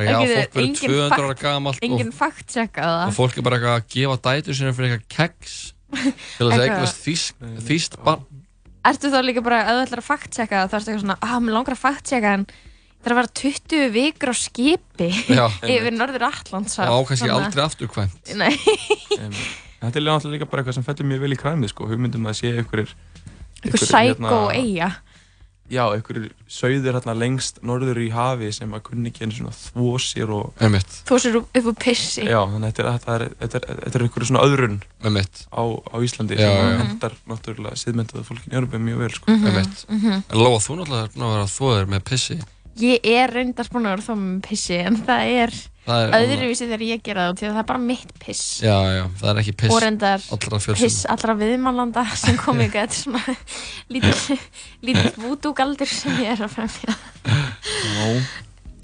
já, 0.00 0.16
fólk 0.16 0.32
verður 0.32 0.62
engin 0.62 0.76
200 0.82 1.18
ára 1.26 1.36
gamalt 1.42 1.78
og, 1.78 1.84
Engin 1.86 2.12
fakt 2.16 2.46
checka 2.54 2.82
og 2.86 2.98
það 3.02 3.16
fólk 3.18 3.38
er 3.38 3.46
bara 3.46 3.58
eitthvað 3.58 3.76
að 3.78 3.86
gefa 3.94 4.16
dætur 4.26 4.58
sinni 4.58 4.74
fyrir 4.76 4.94
eitthvað 4.96 5.16
keks. 5.16 5.56
Til 6.38 6.46
þess 6.48 6.56
að 6.56 6.64
Eitthvað- 6.66 7.66
þýst, 7.68 7.98
barn. 8.06 8.26
Ertu 8.88 9.10
þá 9.12 9.18
líka 9.22 9.42
bara, 9.44 9.60
ef 9.62 9.76
þú 9.76 9.82
ætlar 9.86 10.02
að 10.02 10.08
fakt 10.08 10.32
checka 10.34 10.62
það 10.62 10.70
þá 10.72 10.76
ertu 10.78 10.90
eitthvað 10.90 11.04
svona, 11.04 11.18
ah, 11.22 11.36
mér 11.44 11.56
langar 11.58 11.76
að 11.76 11.82
fakt 11.84 12.08
checka 12.10 12.32
en 12.38 12.46
það 12.48 13.10
er 13.10 13.12
að 13.12 13.20
vera 13.20 13.32
20 13.42 13.92
vikur 13.96 14.32
á 14.32 14.36
skipi 14.40 15.10
Já, 15.28 15.44
yfir 15.76 15.94
Norður 15.94 16.26
Allands 16.30 16.78
og 16.82 16.90
á 16.90 16.98
kannski 17.10 17.30
aldrei 17.30 17.62
afturkvæmt. 17.66 18.32
Nei, 18.40 18.50
þetta 19.82 20.02
er 20.02 20.32
líka 20.32 20.48
bara 20.50 20.64
eitthvað 20.64 20.78
sem 20.80 20.86
fellur 20.86 21.10
mjög 21.12 21.24
vel 21.26 21.36
í 21.36 21.40
kræmið 21.44 21.74
sko, 21.74 21.86
hugmyndum 21.90 22.26
að 22.30 22.38
sé 22.40 22.54
einhverjir 22.56 22.94
eitthvað 23.62 23.88
sækó 23.92 24.36
og 24.48 24.54
eiga 24.56 24.90
Já, 25.72 25.86
einhverjir 25.88 26.32
sauðir 26.52 26.98
hérna 26.98 27.14
lengst 27.16 27.62
norður 27.64 28.00
í 28.02 28.10
hafi 28.12 28.50
sem 28.52 28.72
að 28.76 28.82
kunni 28.90 29.08
ekki 29.08 29.24
einu 29.24 29.36
svona 29.38 29.54
þvó 29.56 29.92
sér 30.04 30.32
og 30.36 30.50
sér 31.22 31.38
upp 31.40 31.68
úr 31.70 31.76
pissi. 31.80 32.26
Já, 32.28 32.40
þannig 32.44 32.66
að 32.68 32.76
þetta 32.76 32.84
er, 32.84 32.92
þetta 32.98 33.14
er, 33.14 33.24
þetta 33.40 33.60
er, 33.62 33.80
þetta 33.86 33.98
er 34.00 34.04
einhverju 34.06 34.28
svona 34.28 34.44
öðrun 34.48 34.78
einmitt, 35.08 35.44
á, 35.48 35.62
á 35.64 35.96
Íslandi 36.04 36.36
Já, 36.36 36.44
sem 36.44 36.82
hendar 36.82 37.16
náttúrulega 37.32 37.80
siðmyndaða 37.80 38.26
fólkin 38.28 38.52
í 38.52 38.58
Európa 38.60 38.82
mjög 38.84 39.04
vel 39.06 39.12
sko. 39.16 39.36
einmitt. 39.38 39.84
En 39.88 40.42
Lóa, 40.42 40.60
þú 40.60 40.78
náttúrulega 40.82 41.08
er 41.08 41.14
búin 41.16 41.28
að 41.28 41.36
vera 41.38 41.52
þér 41.80 41.92
með 41.94 42.04
pissi. 42.12 42.38
Ég 42.82 43.12
er 43.16 43.32
reyndar 43.32 43.72
búin 43.72 43.88
að 43.88 43.96
vera 43.96 44.06
þá 44.10 44.14
með 44.20 44.40
pissi 44.48 44.80
en 44.80 45.00
Það 45.08 45.34
er 45.40 45.56
öðruvísi 45.86 46.68
þegar 46.68 46.84
ég 46.86 47.02
gera 47.02 47.26
það 47.28 47.40
því 47.40 47.48
að 47.48 47.56
það 47.56 47.62
er 47.62 47.68
bara 47.72 47.82
mitt 47.82 48.12
piss 48.22 48.44
Já, 48.62 48.76
já, 48.86 49.02
það 49.18 49.32
er 49.32 49.40
ekki 49.42 49.54
piss 49.62 49.74
og 49.74 49.82
reyndar 49.82 50.28
allra 50.36 50.60
piss 50.60 50.68
fjölsum 50.68 51.12
allra 51.16 51.36
viðmálanda 51.40 52.04
sem 52.20 52.38
kom 52.38 52.62
ykkur 52.62 52.84
þetta 52.84 52.94
er 52.94 53.02
svona 53.02 53.36
lítill 53.92 54.38
lítill 54.86 55.12
vúdúgaldur 55.24 55.90
sem 55.90 56.22
ég 56.22 56.36
er 56.36 56.46
að 56.46 56.54
fremja 56.54 56.96
Já. 57.82 58.22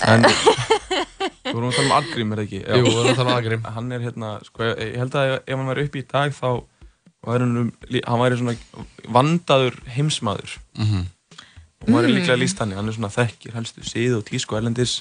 En 0.07 0.23
þú 0.23 1.55
vorum 1.57 1.71
að 1.71 1.77
tala 1.79 1.87
um 1.89 1.95
Arngrím, 1.97 2.33
er 2.33 2.41
það 2.41 2.45
ekki? 2.45 2.59
Jú, 2.63 2.83
við 2.87 2.99
erum 3.01 3.09
að 3.11 3.19
tala 3.19 3.31
um 3.31 3.39
Arngrím. 3.39 3.65
Hann 3.75 3.95
er 3.95 4.05
hérna, 4.05 4.33
sko, 4.47 4.67
ég 4.69 4.99
held 5.01 5.17
að 5.19 5.33
ef, 5.39 5.55
hann 5.55 5.71
væri 5.73 5.87
uppi 5.89 6.03
í 6.03 6.07
dag 6.13 6.35
þá 6.37 6.49
væri 7.27 7.47
hann, 7.47 7.57
um, 7.65 7.71
hann 8.07 8.23
væri 8.23 8.39
svona 8.39 8.55
vandaður 9.19 9.79
heimsmaður. 9.97 10.59
Mhm. 10.79 11.07
Og 11.79 11.91
maður 11.95 12.09
er 12.09 12.15
líklega 12.15 12.39
líst 12.39 12.63
hann, 12.63 12.75
hann 12.75 12.91
er 12.91 12.97
svona 12.97 13.11
þekkir 13.15 13.55
helstu 13.59 13.87
síð 13.87 14.19
og 14.19 14.25
tísku 14.29 14.59
erlendis. 14.59 15.01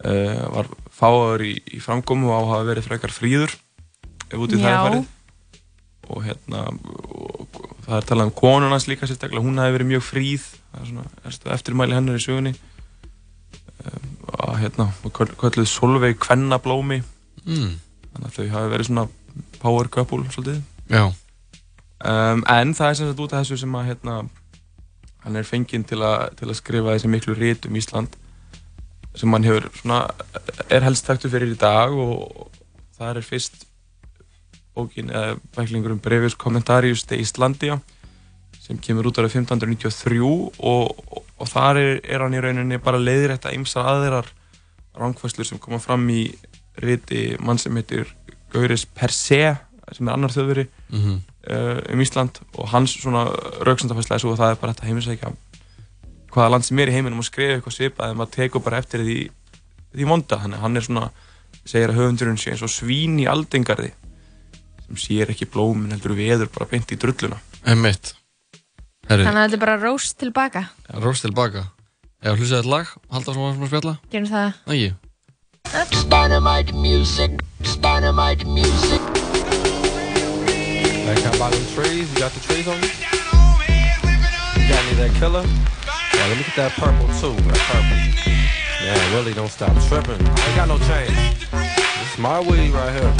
Uh, 0.00 0.46
var 0.54 0.68
fáaður 0.96 1.44
í, 1.44 1.54
í 1.76 1.80
framkomu 1.84 2.30
og 2.30 2.36
á 2.36 2.40
að 2.40 2.50
hafa 2.54 2.68
verið 2.70 2.86
frekar 2.88 3.12
fríður 3.12 3.52
ef 4.30 4.38
út 4.38 4.54
í 4.54 4.60
það 4.60 4.70
er 4.70 4.80
farið. 4.86 5.10
Og 6.10 6.24
hérna, 6.24 6.62
og, 6.70 7.60
það 7.84 7.96
er 7.98 8.08
talað 8.08 8.30
um 8.30 8.34
konun 8.40 8.72
hans 8.72 8.88
líka 8.88 9.06
sérstaklega, 9.06 9.44
hún 9.44 9.60
hafi 9.60 9.76
verið 9.76 9.90
mjög 9.92 10.06
fríð, 10.08 10.48
það 10.72 10.82
er 10.82 10.90
svona 10.90 11.28
erstu 11.28 11.52
eftirmæli 11.54 11.98
hennar 11.98 12.18
í 12.18 12.24
sögunni. 12.24 12.54
Um, 13.80 14.10
og 14.40 14.56
hérna, 14.60 14.88
kölluð 15.14 15.68
Solveig 15.70 16.18
Kvennablómi, 16.20 17.02
mm. 17.44 17.72
þannig 18.10 18.26
að 18.26 18.36
þau 18.38 18.54
hafi 18.56 18.72
verið 18.74 18.90
svona 18.90 19.06
power 19.60 19.92
couple 19.92 20.24
svolítið. 20.32 20.64
Já, 20.90 21.04
Um, 22.00 22.44
en 22.48 22.72
það 22.72 22.88
er 22.88 22.94
sagt 22.96 23.18
út 23.20 23.32
af 23.36 23.42
þessu 23.42 23.58
sem 23.60 23.74
að 23.76 23.90
hérna, 23.90 24.14
hann 25.20 25.36
er 25.36 25.44
fenginn 25.44 25.82
til, 25.84 26.00
til 26.38 26.46
að 26.48 26.56
skrifa 26.56 26.94
þessi 26.94 27.10
miklu 27.12 27.34
rit 27.36 27.66
um 27.68 27.76
Ísland 27.76 28.14
sem 29.14 29.32
hann 29.32 29.46
hefur 29.46 29.68
svona, 29.74 30.02
er 30.70 30.84
helst 30.86 31.08
þekktu 31.08 31.30
fyrir 31.32 31.54
í 31.54 31.58
dag 31.58 31.94
og 31.94 32.50
það 32.98 33.16
er 33.16 33.26
fyrst 33.26 33.64
bókin 34.76 35.10
eða 35.10 35.38
bæklingur 35.56 35.94
um 35.96 36.02
Brevius 36.02 36.36
Commentarius 36.38 37.06
de 37.10 37.18
Islandia 37.20 37.80
sem 38.60 38.78
kemur 38.78 39.08
út 39.10 39.18
árið 39.18 39.40
1593 39.40 40.20
og, 40.22 40.60
og, 40.62 41.24
og 41.40 41.50
þar 41.50 41.80
er, 41.80 41.96
er 42.06 42.22
hann 42.22 42.36
í 42.36 42.42
rauninni 42.42 42.78
bara 42.82 43.00
leiðir 43.02 43.34
þetta 43.34 43.54
ymsar 43.56 43.88
aðeirar 43.90 44.30
ránkvæslur 45.00 45.48
sem 45.48 45.58
koma 45.62 45.80
fram 45.82 46.06
í 46.12 46.22
riti 46.80 47.34
mann 47.42 47.58
sem 47.58 47.74
heitir 47.76 48.06
Gauris 48.52 48.86
Persé 48.86 49.56
sem 49.90 50.06
er 50.06 50.14
annar 50.14 50.30
þjóðveri 50.30 50.66
mm 50.68 50.98
-hmm. 51.00 51.20
uh, 51.50 51.78
um 51.94 52.00
Ísland 52.00 52.40
og 52.54 52.68
hans 52.68 52.94
svona 52.94 53.26
rauksandafæsla 53.66 54.18
svo 54.18 54.34
að 54.34 54.42
það 54.42 54.50
er 54.50 54.60
bara 54.60 54.72
þetta 54.72 54.86
heimisækja 54.86 55.32
hvaða 56.34 56.52
land 56.54 56.66
sem 56.66 56.78
er 56.82 56.90
í 56.90 56.94
heiminum 56.94 57.22
og 57.22 57.26
skrifa 57.26 57.56
eitthvað 57.58 57.76
svipað 57.76 58.12
en 58.12 58.20
maður 58.20 58.34
tekur 58.36 58.64
bara 58.64 58.80
eftir 58.82 59.04
því 59.06 59.18
því 59.90 60.06
vonda, 60.06 60.38
hann, 60.44 60.54
hann 60.62 60.78
er 60.78 60.86
svona 60.86 61.08
segir 61.66 61.90
að 61.90 61.98
höfundurinn 62.00 62.38
sé 62.40 62.52
eins 62.54 62.62
og 62.66 62.72
svín 62.72 63.18
í 63.22 63.26
aldingarði 63.30 63.90
sem 64.86 65.00
sér 65.04 65.32
ekki 65.34 65.48
blómin 65.50 65.92
heldur 65.94 66.14
veður 66.18 66.50
bara 66.54 66.70
beint 66.70 66.94
í 66.94 66.98
drulluna 67.00 67.40
Einmitt 67.66 68.14
Herri, 69.10 69.24
Þannig 69.26 69.40
að 69.40 69.44
þetta 69.44 69.56
er 69.56 69.62
bara 69.64 69.78
roast 69.82 70.18
tilbaka. 70.20 70.64
Rós 71.02 71.22
tilbaka 71.24 71.66
Ef 72.20 72.36
hlusta 72.36 72.60
þetta 72.60 72.70
lag, 72.70 72.90
halda 73.10 73.34
svona 73.34 73.54
svona 73.56 73.66
að 73.66 73.72
spjalla 73.72 73.94
Gerum 74.12 74.30
það. 74.30 74.60
Ægji 74.70 74.90
Dynamite 76.10 76.72
music, 76.74 77.30
dynamite 77.80 78.44
music. 78.46 79.00
Like 81.06 81.20
how 81.22 81.32
about 81.34 81.52
them 81.52 81.66
trees? 81.74 82.12
You 82.12 82.18
got 82.18 82.32
the 82.32 82.40
trees 82.40 82.66
on 82.66 82.80
you? 82.80 82.88
You 84.56 84.68
got 84.68 84.80
any 84.80 84.90
of 84.92 84.98
that 84.98 85.12
killer? 85.20 85.79
Yeah, 86.20 86.26
let 86.26 86.36
me 86.36 86.44
get 86.44 86.56
that 86.56 86.72
purple 86.72 87.08
too. 87.16 87.32
That 87.48 87.56
purple. 87.72 87.96
Yeah, 88.84 89.14
really 89.16 89.32
don't 89.32 89.48
stop 89.48 89.72
tripping. 89.88 90.20
I 90.20 90.46
ain't 90.48 90.56
got 90.56 90.68
no 90.68 90.78
change. 90.80 91.16
It's 92.02 92.18
my 92.18 92.40
weed 92.40 92.72
right 92.72 92.92
here. 92.92 93.14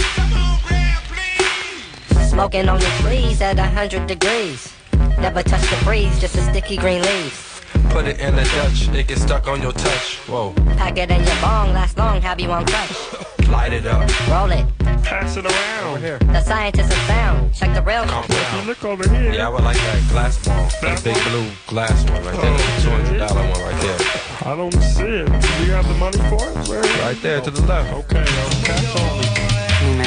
Smoking 2.29 2.69
on 2.69 2.79
the 2.79 2.93
trees 3.01 3.41
at 3.41 3.59
a 3.59 3.63
hundred 3.63 4.07
degrees. 4.07 4.71
Never 5.19 5.43
touch 5.43 5.63
the 5.71 5.83
breeze, 5.83 6.21
just 6.21 6.35
the 6.35 6.43
sticky 6.43 6.77
green 6.77 7.01
leaves. 7.01 7.63
Put 7.89 8.07
it 8.07 8.21
in 8.21 8.37
the 8.37 8.45
Dutch, 8.45 8.89
it 8.95 9.09
gets 9.09 9.23
stuck 9.23 9.49
on 9.49 9.63
your 9.63 9.73
touch. 9.73 10.17
Whoa, 10.29 10.53
Pack 10.77 10.99
it 10.99 11.11
in 11.11 11.25
your 11.25 11.41
bong, 11.41 11.73
last 11.73 11.97
long, 11.97 12.21
have 12.21 12.39
you 12.39 12.51
on 12.51 12.67
touch. 12.67 12.93
light 13.49 13.73
it 13.73 13.87
up. 13.87 14.11
Roll 14.29 14.51
it, 14.53 14.67
Pass 15.03 15.37
it 15.37 15.45
around. 15.45 16.01
here. 16.01 16.19
the 16.19 16.41
scientists 16.41 16.91
are 16.91 17.07
found. 17.07 17.53
Check 17.55 17.75
the 17.75 17.83
real 17.83 18.05
Calm 18.05 18.27
down. 18.27 18.67
Look 18.67 18.85
over 18.85 19.09
here. 19.09 19.33
Yeah, 19.33 19.47
I 19.47 19.51
would 19.51 19.65
like 19.65 19.77
that 19.77 20.09
glass 20.11 20.45
ball. 20.45 20.69
That 20.83 21.03
big 21.03 21.17
blue 21.25 21.51
glass 21.67 22.09
one 22.11 22.25
right 22.25 22.41
there. 22.41 22.57
The 22.57 22.83
two 22.83 22.91
hundred 22.91 23.19
dollar 23.19 23.43
one 23.51 23.61
right 23.61 23.81
there. 23.83 23.99
I 24.43 24.57
don't 24.57 24.73
see 24.83 25.03
it. 25.03 25.27
Do 25.27 25.65
you 25.65 25.73
have 25.73 25.89
the 25.89 25.95
money 25.95 26.19
for 26.31 26.47
it? 26.49 26.69
Where 26.69 26.81
is 26.81 26.87
it? 26.87 27.01
Right 27.03 27.21
there 27.23 27.41
to 27.41 27.51
the 27.51 27.63
left. 27.63 27.93
Okay, 27.93 28.23
uh, 28.23 28.51
cash 28.65 28.97
on 28.97 29.19
me. 29.19 30.05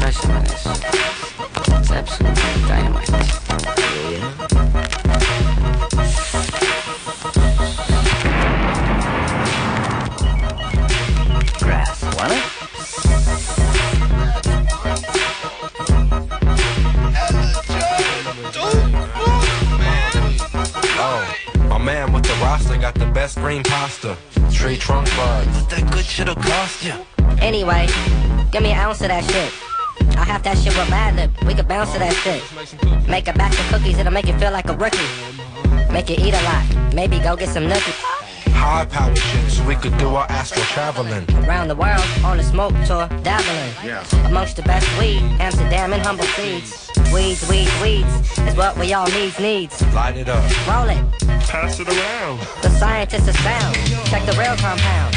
Try 0.00 0.10
some 0.10 0.36
of 0.36 0.42
this. 0.48 0.66
It's 1.78 1.90
absolute 1.90 2.68
dynamite. 2.68 3.08
Grass. 3.08 4.63
Shit'll 26.80 26.98
you? 27.18 27.26
Anyway, 27.40 27.86
give 28.50 28.62
me 28.62 28.72
an 28.72 28.78
ounce 28.78 29.00
of 29.02 29.08
that 29.08 29.24
shit. 29.24 29.52
I 30.16 30.24
have 30.24 30.42
that 30.44 30.56
shit 30.58 30.76
with 30.76 30.88
Madlib. 30.88 31.30
We 31.46 31.54
could 31.54 31.68
bounce 31.68 31.92
to 31.92 31.98
that 31.98 32.12
shit. 32.22 32.42
Make 33.08 33.28
a 33.28 33.32
batch 33.32 33.58
of 33.58 33.66
cookies, 33.68 33.98
it'll 33.98 34.12
make 34.12 34.26
you 34.26 34.36
feel 34.38 34.52
like 34.52 34.68
a 34.68 34.76
rookie. 34.76 34.98
Make 35.92 36.08
you 36.10 36.16
eat 36.18 36.34
a 36.34 36.42
lot. 36.42 36.94
Maybe 36.94 37.18
go 37.18 37.36
get 37.36 37.48
some 37.48 37.64
nookies. 37.64 38.00
High 38.54 38.84
power 38.86 39.14
shit 39.14 39.50
so 39.50 39.64
we 39.66 39.74
could 39.74 39.96
do 39.98 40.08
our 40.14 40.26
astral 40.30 40.64
traveling. 40.66 41.24
Around 41.44 41.68
the 41.68 41.76
world 41.76 42.00
on 42.24 42.38
a 42.40 42.42
smoke 42.42 42.72
tour, 42.86 43.08
dabbling. 43.22 43.74
Yeah. 43.84 44.04
Amongst 44.26 44.56
the 44.56 44.62
best 44.62 44.86
weed, 44.98 45.20
Amsterdam 45.40 45.92
and 45.92 46.02
humble 46.02 46.24
seeds. 46.24 46.90
Weeds, 47.12 47.46
weeds, 47.48 47.70
weeds 47.82 48.38
is 48.38 48.54
what 48.56 48.76
we 48.78 48.94
all 48.94 49.06
needs, 49.08 49.38
needs. 49.38 49.82
Light 49.92 50.16
it 50.16 50.28
up. 50.28 50.42
Roll 50.68 50.88
it, 50.88 51.04
Pass 51.48 51.78
it 51.80 51.88
around. 51.88 52.40
the 52.62 52.70
scientists 52.70 53.28
is 53.28 53.36
found. 53.38 53.74
Check 54.06 54.24
the 54.24 54.32
real 54.38 54.56
compound. 54.56 55.14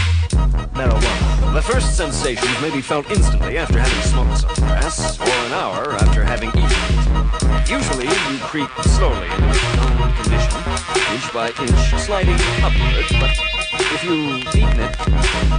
Marijuana. 0.73 1.53
The 1.53 1.61
first 1.61 1.95
sensations 1.97 2.61
may 2.61 2.69
be 2.69 2.81
felt 2.81 3.09
instantly 3.09 3.57
after 3.57 3.79
having 3.79 4.01
smoked 4.03 4.37
some 4.41 4.67
grass, 4.67 5.19
or 5.19 5.25
an 5.25 5.53
hour 5.53 5.93
after 5.93 6.23
having 6.23 6.49
eaten 6.49 6.63
it. 6.63 7.69
Usually, 7.69 8.05
you 8.05 8.39
creep 8.39 8.69
slowly 8.83 9.27
into 9.27 9.47
a 9.47 9.75
calm 9.75 10.13
condition, 10.21 10.61
inch 11.13 11.33
by 11.33 11.47
inch, 11.59 12.01
sliding 12.01 12.39
upward, 12.63 13.05
but 13.19 13.33
if 13.93 14.03
you 14.03 14.43
deepen 14.51 14.79
it, 14.79 14.93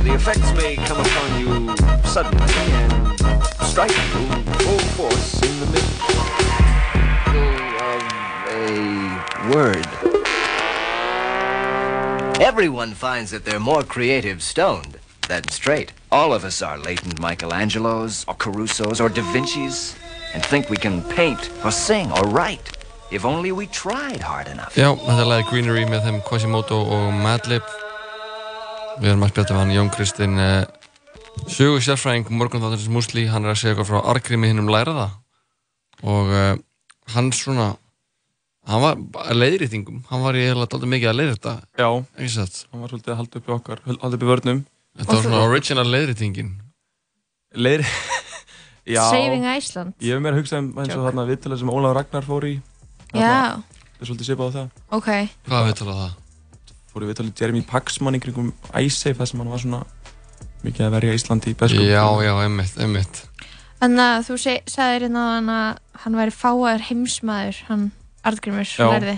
the 0.05 0.15
effects 0.15 0.53
may 0.55 0.77
come 0.77 1.01
upon 1.01 1.41
you 1.41 1.77
suddenly 2.05 2.55
and 2.73 3.19
strike 3.65 3.91
you 3.91 4.27
full 4.61 4.79
force 4.97 5.43
in 5.43 5.61
the 5.61 5.67
middle 5.67 5.99
of 7.85 8.03
a 8.51 9.55
word. 9.55 10.08
Everyone 12.41 12.95
finds 12.95 13.33
that 13.33 13.45
they're 13.45 13.59
more 13.59 13.83
creative 13.83 14.43
stoned 14.43 14.99
than 15.29 15.43
straight. 15.49 15.93
All 16.13 16.33
of 16.33 16.45
us 16.45 16.63
are 16.63 16.79
latent 16.79 17.21
Michelangelos, 17.21 18.25
or 18.29 18.35
Carusos, 18.37 19.01
or 19.01 19.09
Da 19.09 19.23
Vinci's, 19.33 19.97
and 20.35 20.45
think 20.47 20.71
we 20.71 20.77
can 20.77 21.03
paint, 21.03 21.51
or 21.65 21.73
sing, 21.73 22.13
or 22.13 22.23
write, 22.29 22.77
if 23.11 23.25
only 23.25 23.51
we 23.51 23.67
tried 23.67 24.21
hard 24.21 24.47
enough. 24.47 24.75
Já, 24.79 24.95
þetta 24.95 25.19
er 25.19 25.31
lagið 25.33 25.51
Greenery 25.51 25.85
með 25.91 26.07
þeim 26.07 26.21
Quasimodo 26.29 26.79
og 26.87 27.11
Madlib 27.25 27.67
Við 29.03 29.11
erum 29.11 29.27
að 29.27 29.35
spjalla 29.35 29.51
við 29.51 29.61
hann 29.61 29.75
Jón 29.75 29.91
Kristinn 29.95 30.39
eh, 30.43 30.63
sögu 31.51 31.83
sérfræðing 31.83 32.31
morgunþáttarins 32.31 32.89
Musli, 32.95 33.27
hann 33.31 33.47
er 33.47 33.57
að 33.57 33.61
segja 33.65 33.75
eitthvað 33.75 33.91
frá 33.91 34.15
argrimi 34.15 34.53
hinnum 34.53 34.71
læraða 34.71 35.11
og 36.07 36.31
uh, 36.31 36.55
hann 37.15 37.33
svona 37.35 37.73
hann 38.69 38.83
var 38.85 38.99
að 39.25 39.39
leiðrýtingum 39.43 40.03
hann 40.11 40.25
var 40.25 40.37
í 40.39 40.45
eiginlega 40.45 40.71
dálítið 40.75 40.93
mikið 40.95 41.11
að 41.13 41.19
leiðrýta 41.23 41.55
Já, 41.79 41.89
hann 41.89 42.83
var 42.83 42.93
svolítið 42.93 43.13
að 43.15 43.21
halda 43.23 43.41
upp 43.41 43.49
í 43.49 43.55
okkar, 43.57 43.83
halda 43.89 44.15
upp 44.19 44.25
í 44.25 44.31
vörnum. 44.31 44.63
Þetta 44.99 45.15
var 45.15 45.27
svona 45.27 45.43
original 45.49 45.87
leiðrýtingin 45.89 46.55
Leir... 47.57 47.85
Já, 48.89 49.03
Saving 49.13 49.45
Iceland. 49.45 49.93
ég 50.01 50.17
hef 50.17 50.23
meira 50.25 50.39
hugsað 50.39 50.63
um 50.63 50.79
eins 50.81 50.95
og 50.97 51.05
þarna 51.05 51.27
viðtalið 51.29 51.61
sem 51.61 51.73
Ólaf 51.73 51.93
Ragnar 51.99 52.25
fór 52.25 52.47
í. 52.49 52.55
Já, 53.13 53.61
Það 53.99 54.01
er 54.01 54.09
svolítið 54.09 54.29
svipað 54.29 54.49
á 54.49 54.53
það. 54.55 54.69
Ok. 54.97 55.09
Hvað 55.49 55.67
við 55.67 55.75
talaðu 55.81 55.99
það? 55.99 56.15
Fór 56.89 57.05
í 57.05 57.09
viðtalið 57.11 57.43
Jeremy 57.43 57.63
Paxman 57.69 58.17
í 58.17 58.21
kringum 58.23 58.49
Icesafe 58.71 59.19
þar 59.19 59.31
sem 59.31 59.43
hann 59.43 59.53
var 59.53 59.63
svona 59.65 59.81
mikið 60.65 60.87
að 60.87 60.95
verja 60.97 61.17
Íslandi 61.19 61.53
í 61.53 61.59
beskum 61.59 61.85
Já, 61.85 62.05
já, 62.25 62.33
einmitt, 62.47 62.79
einmitt. 62.81 63.21
Þannig 63.83 64.05
að 64.07 64.25
þú 64.31 64.39
sagðir 64.43 65.05
hérna 65.07 65.27
að 65.37 65.83
hann 66.05 66.19
væri 66.19 66.35
fáaður 66.35 66.87
heimsmaður, 66.89 67.61
hann 67.69 67.85
Arðgrimur, 68.29 68.71
lærði. 68.93 69.17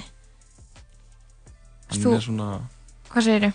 Hann 1.91 2.03
Þú- 2.05 2.15
er 2.17 2.25
svona, 2.25 2.49
Hvað 3.11 3.27
segir 3.27 3.47
þú? 3.49 3.53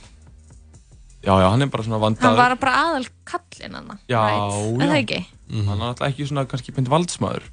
já, 1.26 1.34
já, 1.42 1.50
hann 1.50 1.62
er 1.66 1.70
bara 1.74 1.84
svona 1.84 2.00
Hann 2.00 2.06
vandaður 2.16 2.38
var 2.42 2.56
bara 2.62 2.74
aðal 2.84 3.08
kallinn 3.26 3.76
hann. 3.80 4.00
Já, 4.10 4.22
right? 4.22 4.56
En 4.56 4.80
já. 4.80 4.88
það 4.92 4.98
ekki? 5.04 5.20
Mhm. 5.50 5.66
Hann 5.70 5.82
er 5.82 5.86
alltaf 5.94 6.08
ekki 6.10 6.28
svona 6.28 6.46
kannski 6.46 6.76
beint 6.76 6.90
valdsmaður 6.92 7.44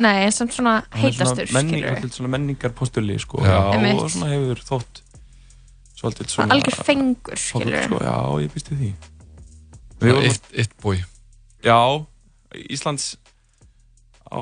Nei, 0.00 0.24
en 0.24 0.32
samt 0.32 0.54
svona 0.56 0.78
Hann 0.90 1.04
er 1.04 1.12
svona 1.12 1.36
heitastur, 1.36 1.52
menning, 1.52 1.84
skilur 1.84 2.00
svolítið 2.00 2.16
svona 2.16 2.30
menningarpostuli 2.32 3.18
sko. 3.20 3.42
Já. 3.44 3.58
Og 4.00 4.10
svona 4.10 4.30
hefur 4.32 4.62
þótt 4.64 5.02
svolítið 6.00 6.32
Svona 6.32 6.54
algjör 6.56 6.84
fengur, 6.88 7.36
skilur 7.36 7.82
sko, 7.84 7.98
Já, 8.00 8.16
ég 8.40 8.54
býst 8.54 8.70
við 8.72 8.78
því 8.80 8.94
eitt 10.00 10.72
bói 10.80 10.96
Já, 11.62 12.06
Íslands 12.72 13.16
á 14.30 14.40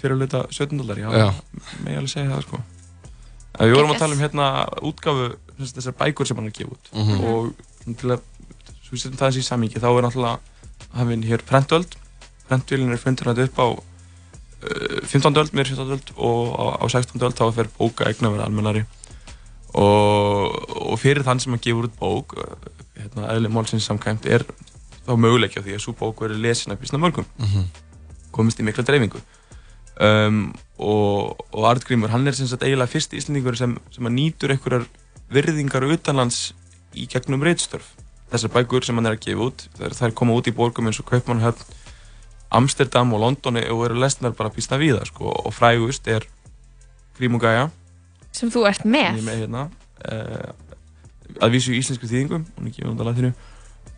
fyrirluta 0.00 0.46
17 0.50 0.78
dólar, 0.80 0.98
já, 0.98 1.08
Já. 1.14 1.28
með 1.84 1.96
alveg 2.00 2.10
segja 2.14 2.30
það 2.34 2.42
sko. 2.48 2.60
En 3.54 3.68
við 3.70 3.76
vorum 3.78 3.92
að 3.94 3.98
tala 4.02 4.14
um 4.14 4.20
hérna 4.24 4.46
sagt, 5.58 5.76
þessar 5.78 5.94
bækur 6.00 6.26
sem 6.26 6.36
hann 6.36 6.46
er 6.48 6.50
að 6.50 6.58
gefa 6.58 6.74
út 6.74 6.90
Mhm. 6.92 7.24
og 7.24 7.54
svona 7.84 7.96
til 8.00 8.10
að 8.10 8.20
svo 8.82 8.96
við 8.96 9.00
setjum 9.04 9.18
það 9.20 9.28
þessi 9.30 9.42
í 9.44 9.50
samíki 9.50 9.80
þá 9.80 9.88
er 9.92 10.02
náttúrulega 10.02 10.38
hafinn 10.98 11.22
hér 11.22 11.42
prentöld 11.46 11.94
prentvélin 12.48 12.92
er 12.92 12.98
fundur 12.98 13.30
hægt 13.30 13.38
upp 13.48 13.58
á 13.62 13.66
uh, 13.70 15.06
15. 15.06 15.36
öld, 15.38 15.52
mér 15.54 15.66
15. 15.70 15.90
öld 15.94 16.10
og 16.16 16.58
á, 16.58 16.64
á 16.82 16.86
16. 16.90 17.22
öld 17.22 17.34
þá 17.38 17.52
fer 17.54 17.68
bóka 17.78 18.04
eigna 18.10 18.28
verið 18.34 18.44
almennari 18.48 18.84
og, 19.74 20.54
og 20.92 20.98
fyrir 21.02 21.24
þann 21.26 21.40
sem 21.42 21.54
að 21.56 21.64
gefa 21.66 21.86
út 21.88 21.96
bók 21.98 22.34
uh, 22.38 22.54
hérna, 22.98 23.30
eðli 23.34 23.50
málsins 23.52 23.86
samkæmt 23.88 24.26
er 24.30 24.44
þá 25.04 25.14
möguleikja 25.20 25.62
því 25.64 25.74
að 25.76 25.82
svo 25.84 25.94
bók 25.98 26.22
verið 26.24 26.40
lesin 26.44 26.72
af 26.74 26.80
bísna 26.82 26.98
mörgum 27.02 27.26
Mhm. 27.38 27.66
Komist 28.34 28.60
í 28.60 28.66
mikla 28.66 28.84
dreifingu. 28.86 29.22
Um, 29.94 30.48
og, 30.82 31.38
og 31.54 31.68
Artgrímur 31.70 32.10
hann 32.10 32.26
er 32.26 32.34
sem 32.34 32.48
sagt 32.50 32.64
eiginlega 32.66 32.90
fyrsti 32.90 33.20
íslendingur 33.20 33.54
sem, 33.58 33.76
sem 33.94 34.08
nýtur 34.10 34.50
einhverjar 34.50 34.88
virðingar 35.30 35.86
utanlands 35.86 36.48
í 36.98 37.06
gegnum 37.10 37.44
reitstörf 37.46 37.92
þessar 38.32 38.50
bækur 38.56 38.82
sem 38.86 38.98
hann 38.98 39.06
er 39.06 39.14
að 39.14 39.22
gefa 39.28 39.46
út 39.46 39.64
þær, 39.78 39.94
þær 39.94 40.16
koma 40.18 40.34
út 40.34 40.50
í 40.50 40.54
borgum 40.56 40.90
eins 40.90 40.98
og 40.98 41.06
Kaupmannhöfn 41.12 41.78
Amsterdam 42.54 43.14
og 43.14 43.22
London 43.22 43.58
og 43.62 43.84
eru 43.86 43.98
lesnar 43.98 44.34
bara 44.36 44.52
býsta 44.54 44.78
við 44.78 44.98
það 44.98 45.08
sko. 45.10 45.30
Og 45.30 45.54
frægust 45.54 46.06
er 46.10 46.26
Grím 47.18 47.38
og 47.38 47.46
Gaia 47.46 47.70
sem 48.34 48.50
þú 48.50 48.64
ert 48.66 48.82
með, 48.82 49.20
er 49.20 49.26
með 49.28 49.42
hérna. 49.44 49.64
Uh, 50.02 50.50
að 51.38 51.54
vísu 51.54 51.74
í 51.74 51.78
íslensku 51.78 52.10
þýðingum 52.10 52.46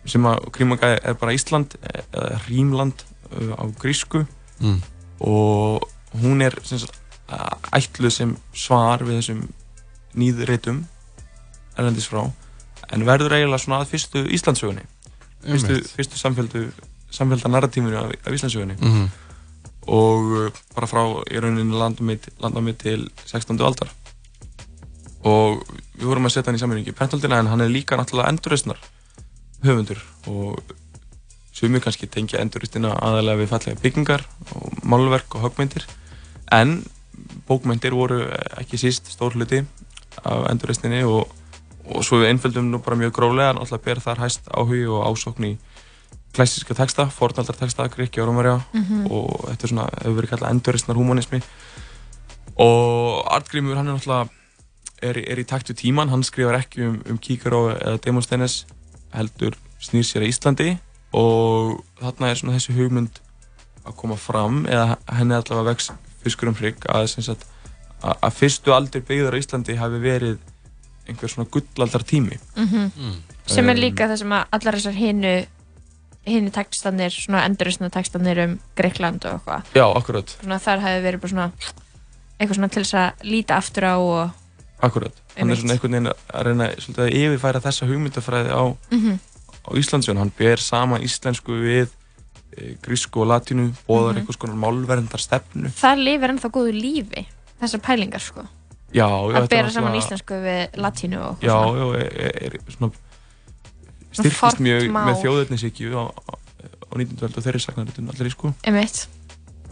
sem 0.07 0.29
að 0.29 0.49
Grím 0.55 0.77
og 0.77 0.83
Gaia 0.83 1.01
er 1.01 1.17
bara 1.19 1.35
Ísland 1.35 1.75
eh, 1.81 2.03
eða 2.13 2.41
Rímland 2.47 3.05
á 3.31 3.65
grísku 3.81 4.27
Mm. 4.61 4.79
og 5.21 5.83
hún 6.23 6.41
er 6.43 6.55
sem 6.65 6.79
sagt, 6.79 6.97
uh, 7.29 7.51
ætluð 7.77 8.11
sem 8.13 8.37
svar 8.55 9.03
við 9.05 9.19
þessum 9.21 9.43
nýðritum 10.17 10.79
erlendis 11.77 12.07
frá 12.09 12.23
en 12.93 13.05
verður 13.05 13.35
eiginlega 13.37 13.59
svona 13.61 13.83
að 13.83 13.91
fyrstu 13.93 14.23
Íslandsögunni 14.33 14.85
fyrstu, 15.45 15.77
fyrstu 15.97 16.17
samféldu 16.17 16.63
samfélda 17.13 17.51
narratífinu 17.53 17.97
af, 18.01 18.13
af 18.25 18.33
Íslandsögunni 18.33 18.79
Mhm. 18.81 19.11
og 19.87 20.25
uh, 20.25 20.51
bara 20.75 20.87
frá 20.89 21.03
í 21.31 21.37
rauninni 21.41 21.77
landum 21.77 22.67
við 22.67 22.79
til 22.79 23.11
16. 23.27 23.61
aldar 23.61 23.91
og 25.27 25.63
við 25.99 26.07
vorum 26.09 26.27
að 26.29 26.33
setja 26.37 26.51
hann 26.51 26.57
í 26.59 26.63
sammenningi 26.63 26.93
Pentoldina 26.97 27.39
en 27.43 27.47
hann 27.53 27.61
er 27.61 27.69
líka 27.73 27.97
náttúrulega 27.99 28.31
endurreysnar 28.33 28.79
höfundur 29.65 30.01
og 30.31 30.61
sumir 31.57 31.81
kannski 31.85 32.09
tengja 32.13 32.43
endurreystina 32.45 32.93
aðalega 33.01 33.41
við 33.43 33.51
fallega 33.55 33.81
byggingar 33.83 34.27
og 34.53 34.83
málverk 34.85 35.39
og 35.39 35.47
högmyndir 35.47 35.87
en 36.53 36.83
bókmyndir 37.49 37.95
voru 37.97 38.21
ekki 38.61 38.79
síst 38.81 39.09
stór 39.13 39.35
hluti 39.39 39.63
af 40.23 40.51
endurreystinni 40.51 41.01
og, 41.09 41.31
og 41.89 42.05
svo 42.05 42.21
við 42.21 42.35
einföldum 42.35 42.69
nú 42.73 42.83
bara 42.85 42.99
mjög 43.01 43.15
gróflega 43.17 43.55
náttúrulega 43.57 43.85
ber 43.89 44.03
þar 44.05 44.23
hæst 44.27 44.51
áhugi 44.53 44.85
og 44.91 45.07
ásókn 45.09 45.49
í 45.49 45.57
klassíska 46.37 46.75
texta, 46.77 47.07
fornaldar 47.09 47.57
texta, 47.57 47.87
Grekki 47.89 48.21
og 48.21 48.29
Rómarja 48.29 48.59
Mhm. 48.77 49.07
og 49.11 49.47
þetta 49.49 49.65
er 49.65 49.71
svona, 49.73 49.87
hefur 50.03 50.17
verið 50.21 50.31
kallað 50.35 50.51
endurreysnar 50.51 50.97
humanismi 51.01 51.41
og 52.57 53.25
Artgrímur 53.33 53.77
hann 53.77 53.89
er 53.89 53.97
náttúrulega 53.97 54.29
er, 55.03 55.19
er 55.33 55.41
í 55.41 55.45
takt 55.49 55.71
við 55.71 55.81
tíman, 55.83 56.09
hann 56.13 56.25
skrifar 56.25 56.59
ekki 56.61 56.85
um, 56.87 56.99
um 57.09 57.19
Kíkaró 57.19 57.71
eða 57.77 58.01
Demosthenes 58.05 58.65
heldur 59.15 59.57
snýr 59.81 60.05
sér 60.09 60.25
að 60.25 60.31
Íslandi 60.33 60.69
og 61.17 61.79
þarna 62.03 62.31
er 62.33 62.41
svona 62.41 62.57
þessi 62.59 62.75
hugmynd 62.77 63.21
að 63.87 63.97
koma 64.01 64.17
fram 64.21 64.65
eða 64.67 64.97
henni 65.17 65.37
allavega 65.37 65.71
vex 65.71 65.91
fiskur 66.25 66.51
um 66.51 66.57
hrygg 66.59 66.85
að, 66.91 67.07
sem 67.13 67.23
sagt, 67.27 67.45
að, 68.03 68.17
að 68.27 68.35
fyrstu 68.41 68.75
aldir 68.75 69.05
byggðar 69.07 69.37
á 69.39 69.41
Íslandi 69.41 69.77
hafi 69.79 70.01
verið 70.03 70.39
einhver 71.07 71.31
svona 71.31 71.49
gullaldar 71.55 72.03
tími 72.03 72.39
Mhm. 72.57 72.91
Mm. 72.99 73.17
sem 73.47 73.69
er 73.71 73.77
Um, 73.77 73.83
líka 73.83 74.09
það 74.11 74.19
sem 74.19 74.33
að 74.35 74.45
allar 74.59 74.75
þessar 74.75 74.97
hinu 74.99 75.35
hinu 76.27 76.51
textanir, 76.51 77.11
svona 77.15 77.45
enduristna 77.47 77.89
textanir 77.95 78.41
um 78.43 78.57
Greikland 78.77 79.25
og 79.25 79.37
eitthvað 79.39 79.63
Já, 79.79 79.85
akkurat, 79.95 80.33
svona 80.43 80.59
þar 80.59 80.81
hefði 80.83 81.05
verið 81.07 81.21
bara 81.23 81.31
svona 81.31 81.51
eitthvað 82.41 82.57
svona 82.59 82.69
til 82.75 82.83
þess 82.83 82.95
að 82.99 83.23
líta 83.31 83.57
aftur 83.57 83.85
á 83.87 83.95
og 83.97 84.31
akkurat 84.83 85.15
hann 85.39 85.51
er 85.55 85.57
svona 85.57 85.77
einhvern 85.77 85.95
veginn 85.95 86.11
að 86.11 86.43
reyna 86.49 86.67
svolítið 86.75 87.05
að 87.07 87.15
yfirfæra 87.21 87.63
þessa 87.63 87.87
hugmyndafræði 87.87 88.51
á, 88.51 88.63
Mhm. 88.91 89.19
Á 89.67 89.71
Íslandsjón 89.75 90.19
hann 90.19 90.33
ber 90.39 90.57
saman 90.63 91.03
íslensku 91.03 91.53
við 91.61 91.89
e, 92.57 92.77
grísku 92.83 93.21
og 93.21 93.29
latínu, 93.29 93.73
bóðar 93.89 94.13
Mhm. 94.15 94.19
einhvers 94.23 94.39
konar 94.39 94.57
málverndar 94.57 95.21
stefnu 95.21 95.69
það 95.77 96.05
lifir 96.07 96.31
ennþá 96.35 96.51
góðu 96.55 96.73
lífi 96.81 97.27
þessar 97.61 97.81
pælingar 97.83 98.21
sko 98.23 98.47
Já, 98.95 99.09
já, 99.11 99.37
að 99.43 99.49
bera 99.51 99.67
er 99.67 99.73
saman 99.75 99.97
íslensku 99.99 100.35
við 100.41 100.77
latínu 100.81 101.19
og 101.21 101.41
Já, 101.43 101.53
svona. 101.53 101.77
já, 101.77 101.87
er, 102.01 102.31
er, 102.47 102.55
er 102.55 102.73
svona 102.73 102.93
styrkist 104.17 104.61
mjög 104.65 104.89
mál. 104.95 105.11
með 105.11 105.21
þjóðetnisíkju 105.25 105.93
á, 105.93 106.05
á, 106.09 106.33
á 106.33 106.93
19. 106.97 107.21
öld 107.27 107.37
og 107.37 107.45
þeirri 107.45 107.61
sagnaritun 107.61 108.09
allir 108.13 108.31
í 108.31 108.33
sko 108.33 108.55
Einmitt. 108.65 109.07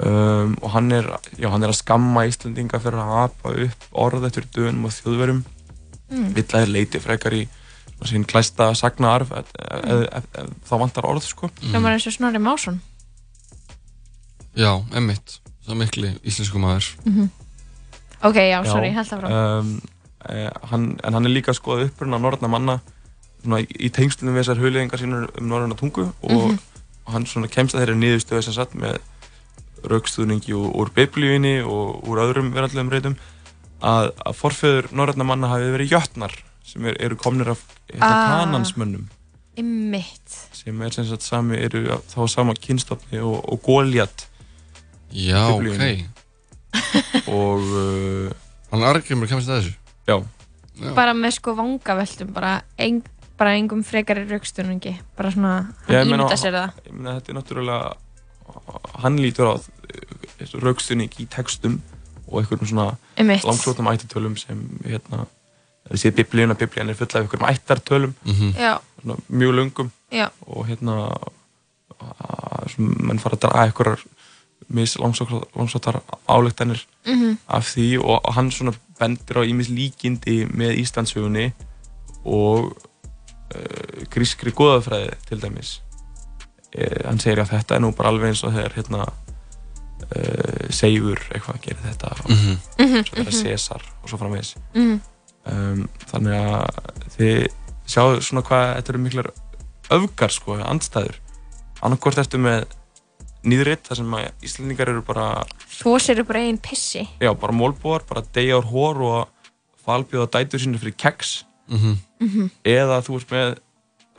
um, 0.04 0.56
og 0.60 0.70
hann 0.74 0.92
er, 0.92 1.06
já, 1.38 1.48
hann 1.48 1.62
er 1.64 1.70
að 1.72 1.78
skamma 1.80 2.26
Íslandinga 2.28 2.80
fyrir 2.82 3.00
að 3.00 3.12
hapa 3.14 3.54
upp 3.64 3.86
orð 3.92 4.26
eftir 4.28 4.48
dönum 4.52 4.84
og 4.90 4.96
þjóðverum 4.98 5.44
Mm. 6.12 6.34
vill 6.36 6.44
að 6.44 6.60
þeir 6.66 6.68
leiti 6.74 7.00
frekar 7.00 7.32
í 7.32 7.46
sín 8.10 8.26
klæsta 8.28 8.70
sagnaarf 8.78 9.30
þá 9.32 10.74
vantar 10.80 11.06
orð 11.08 11.24
sko. 11.28 11.50
Hljómar 11.62 11.96
eins 11.96 12.06
og 12.10 12.16
Snorri 12.16 12.42
Másson. 12.42 12.80
Já, 14.54 14.70
emmitt 14.94 15.40
Það 15.64 15.78
mikli 15.80 16.10
íslensku 16.28 16.60
maður. 16.60 16.90
Mhm. 17.08 17.30
ok, 18.24 18.36
já, 18.36 18.58
sorry, 18.68 18.90
held 18.92 19.08
það 19.08 19.20
frá 19.20 19.30
um, 19.32 19.70
eh, 20.28 20.50
hann, 20.70 20.84
en 21.04 21.12
hann 21.16 21.26
er 21.26 21.32
líka 21.32 21.52
að 21.52 21.58
skoða 21.58 21.86
uppruna 21.88 22.18
norðna 22.20 22.48
manna 22.48 22.76
svona, 23.42 23.60
í, 23.60 23.66
í 23.86 23.90
tengslunum 23.92 24.36
við 24.36 24.42
þessar 24.44 24.60
hugleðingar 24.62 25.00
sínur 25.00 25.26
um 25.40 25.48
norðna 25.48 25.76
tungu 25.76 26.06
og, 26.22 26.30
Mhm. 26.30 26.58
og 27.06 27.12
hann 27.12 27.26
svona 27.26 27.48
kemst 27.48 27.74
að 27.74 27.84
þeirri 27.84 27.96
niðurstöðu 28.00 28.42
sem 28.44 28.56
satt 28.56 28.74
með 28.74 28.98
raukstuðningi 29.84 30.52
úr, 30.56 30.90
biblíunni 30.96 31.60
og 31.64 32.04
úr 32.08 32.20
öðrum 32.24 32.52
verallegum 32.52 32.90
reytum 32.92 33.16
að, 33.82 34.12
að 34.24 34.34
forfeður 34.36 34.92
norðna 34.92 35.24
manna 35.24 35.48
hafi 35.48 35.72
verið 35.74 35.92
jötnar 35.92 36.32
sem 36.64 36.84
er, 36.88 36.96
eru 37.04 37.16
komnir 37.20 37.50
af 37.52 37.60
hérna, 37.92 38.08
Ah. 38.08 38.44
kanansmönnum 38.44 39.08
Einmitt. 39.56 40.36
sem 40.52 40.80
er 40.82 40.90
sem 40.90 41.04
sagt 41.06 41.22
sami, 41.22 41.56
eru 41.62 41.84
þá 42.10 42.28
sama 42.28 42.54
kynstofni 42.58 43.20
og, 43.22 43.44
og 43.52 43.60
góljat 43.62 44.26
Já, 45.14 45.46
Biblíunni. 45.52 46.06
og 47.30 47.60
uh, 47.62 48.30
Hann 48.72 48.82
argjumur 48.82 49.28
kemst 49.30 49.48
að 49.48 49.60
þessu 49.60 49.74
Já, 50.08 50.16
Já. 50.82 50.94
bara 50.96 51.12
með 51.14 51.36
sko 51.38 51.54
vangaveltum 51.54 52.32
bara, 52.34 52.56
ein, 52.82 53.02
bara 53.38 53.52
engum 53.60 53.84
frekari 53.86 54.24
raukstunningi 54.26 54.96
bara 55.16 55.30
svona, 55.30 55.52
Já, 55.86 56.00
hann 56.00 56.08
ég 56.08 56.10
meina- 56.10 56.24
ímynda 56.24 56.40
sér 56.40 56.56
það 56.58 56.82
ég 56.88 56.92
meina 56.98 57.14
þetta 57.20 57.30
er 57.30 57.38
náttúrulega 57.38 57.94
hann 59.04 59.16
lítur 59.22 59.52
á 59.52 59.54
raukstunning 60.64 61.14
í 61.22 61.26
textum 61.30 61.78
og 62.26 62.40
einhverjum 62.42 62.66
svona 62.72 62.88
langsóttum 63.44 63.86
ættartölum 63.92 64.34
sem 64.38 64.60
hérna 64.84 65.26
þið 65.90 66.00
séð 66.02 66.14
biblíun 66.20 66.50
að 66.54 66.60
biblíun 66.64 66.90
er 66.90 66.94
full 66.98 67.08
af 67.10 67.20
einhverjum 67.20 67.48
ættartölum 67.50 68.14
Mhm. 68.24 68.54
Já. 68.56 68.78
svona 69.02 69.16
mjög 69.30 69.52
löngum 69.58 69.90
Já. 70.12 70.28
og 70.46 70.66
hérna 70.66 70.94
að, 72.00 72.70
svona, 72.74 72.96
menn 73.08 73.18
fara 73.18 73.36
að 73.36 73.40
draga 73.40 73.64
einhverjar 73.66 74.04
mis 74.68 74.96
langsóttar 74.96 76.00
álektanir 76.28 76.84
Mhm. 77.06 77.36
af 77.48 77.64
því 77.74 77.98
og, 78.00 78.20
og 78.24 78.34
hann 78.34 78.50
svona 78.50 78.72
bendir 78.98 79.36
á 79.36 79.42
ímis 79.44 79.68
líkindi 79.68 80.46
með 80.48 80.78
Íslandsögunni 80.80 81.52
og 82.24 82.72
uh, 83.54 84.04
grískri 84.10 84.50
goðafræði 84.52 85.12
til 85.28 85.40
dæmis 85.42 85.80
uh, 86.78 87.04
hann 87.06 87.18
segir 87.20 87.42
að 87.44 87.50
þetta 87.58 87.74
er 87.76 87.80
nú 87.80 87.92
bara 87.92 88.08
alveg 88.08 88.28
eins 88.32 88.44
og 88.44 88.52
þegar 88.54 88.72
hérna 88.78 89.04
uh, 89.04 90.70
seifur 90.70 91.20
eitthvað 91.34 91.60
gerir 91.60 91.82
þetta 91.84 92.12
og 92.24 92.30
Mhm. 92.30 92.58
Mhm, 92.78 93.04
svo 93.04 93.16
þegar 93.16 93.32
mhm. 93.32 93.42
César 93.44 93.82
og 94.02 94.08
svo 94.08 94.18
framvegis 94.18 94.54
Mhm. 94.74 95.00
Um, 95.50 95.88
þannig 96.10 96.38
að 96.38 96.78
þið 97.16 97.46
sjáu 97.86 98.20
svona 98.24 98.42
hvað 98.46 98.64
þetta 98.78 98.92
eru 98.94 99.02
miklar 99.04 99.28
öfgar 99.94 100.32
sko, 100.32 100.56
andstæður 100.64 101.18
annarkvort 101.84 102.18
ertu 102.22 102.38
með 102.40 102.64
nýðritt 103.44 103.84
þar 103.90 103.98
sem 104.00 104.14
að 104.16 104.46
Íslandingar 104.48 104.88
eru 104.94 105.02
bara 105.04 105.26
Þó 105.68 105.90
sér 106.00 106.22
upp 106.22 106.30
bara 106.32 106.40
einn 106.46 106.56
pissi 106.64 107.02
já, 107.20 107.30
bara 107.36 107.52
mólbúar, 107.52 108.06
bara 108.08 108.22
degja 108.32 108.56
ár 108.56 108.70
hór 108.70 109.02
og 109.04 109.50
falbjóða 109.84 110.30
dætur 110.38 110.62
sínu 110.64 110.80
fyrir 110.80 110.96
keks 110.96 111.42
Mhm. 111.68 111.94
Mhm. 112.20 112.50
eða 112.64 112.98
þú 113.04 113.14
ert 113.20 113.30
með 113.32 113.54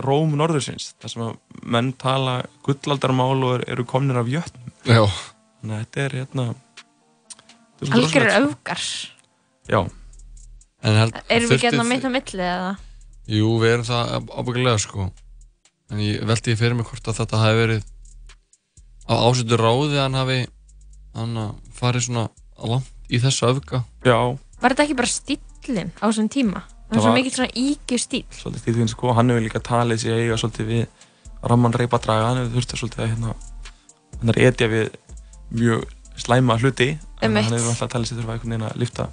Róm 0.02 0.32
norðursins 0.36 0.94
þar 1.00 1.10
sem 1.14 1.22
að 1.24 1.36
menn 1.64 1.92
tala 1.94 2.44
gullaldarmál 2.66 3.44
og 3.46 3.54
er- 3.60 3.70
eru 3.72 3.86
komnir 3.86 4.18
af 4.18 4.26
jötnum 4.28 4.72
Já. 4.86 5.06
þannig 5.62 5.76
að 5.76 5.86
þetta 5.86 6.02
er 6.06 6.16
hérna 6.20 6.46
rosalegt, 7.82 8.10
sko. 8.10 8.50
öfgar 8.50 8.82
já, 9.70 9.80
Erum 10.86 11.12
við 11.28 11.50
þurfti- 11.50 11.62
getna 11.65 11.84
mitt 11.88 12.06
á 12.06 12.10
milli 12.13 12.45
eða? 12.45 12.71
Jú, 13.28 13.48
við 13.62 13.71
erum 13.74 13.86
það 13.88 14.30
ábyggilega 14.38 14.80
sko. 14.84 15.08
En 15.91 15.98
ég 16.02 16.21
veldi 16.26 16.52
ég 16.54 16.58
fyrir 16.60 16.76
mig 16.78 16.86
hvort 16.86 17.08
að 17.10 17.19
þetta 17.21 17.39
hafi 17.41 17.58
verið 17.62 17.84
á 19.10 19.13
ásöndu 19.26 19.58
ráði 19.58 19.98
að 19.98 20.04
hann 20.06 20.19
hafi 20.19 20.39
hann 21.15 21.36
að 21.38 21.52
farið 21.80 22.06
svona 22.08 22.26
langt 22.58 22.91
í 23.10 23.19
þessu 23.21 23.50
öfga. 23.52 23.84
Já, 24.06 24.38
Var 24.62 24.71
þetta 24.71 24.84
ekki 24.86 24.95
bara 24.98 25.12
stíllinn 25.12 25.91
á 26.02 26.06
þessum 26.08 26.30
tíma? 26.32 26.62
Það 26.65 26.89
Það 26.89 26.95
var 26.95 27.02
svo 27.02 27.10
var- 27.10 27.17
mikill 27.17 27.36
svona 27.36 27.54
ígju 27.60 27.98
stíll 28.00 28.26
svolítið 28.32 28.62
stíðvinn 28.63 28.89
sko, 28.89 29.13
hann 29.13 29.30
hefur 29.30 29.41
líka 29.45 29.60
talið 29.62 30.00
sér 30.06 30.15
eiga 30.21 30.38
svolítið 30.38 30.65
við 30.69 30.88
ramman 31.43 31.74
reypadraga, 31.74 32.28
hann 32.30 32.38
hefur 32.45 32.56
þurft 32.62 32.74
að 32.74 32.80
svolítið 32.82 33.02
að 33.04 33.10
hérna, 33.10 33.36
hann 34.19 34.30
er 34.30 34.39
etja 34.48 34.67
við 34.69 34.89
mjög 35.52 35.86
slæma 36.17 36.58
hluti. 36.62 36.89
En 37.21 37.30
Einmitt. 37.32 37.43
hann 37.50 37.58
hefur 37.60 37.69
alltaf 37.74 37.89
talið 37.89 38.06
sér 38.10 38.17
þurfa 38.21 38.34
einhvern 38.38 38.54
veginn 38.54 38.69
að 38.69 38.78
lifta 38.78 39.10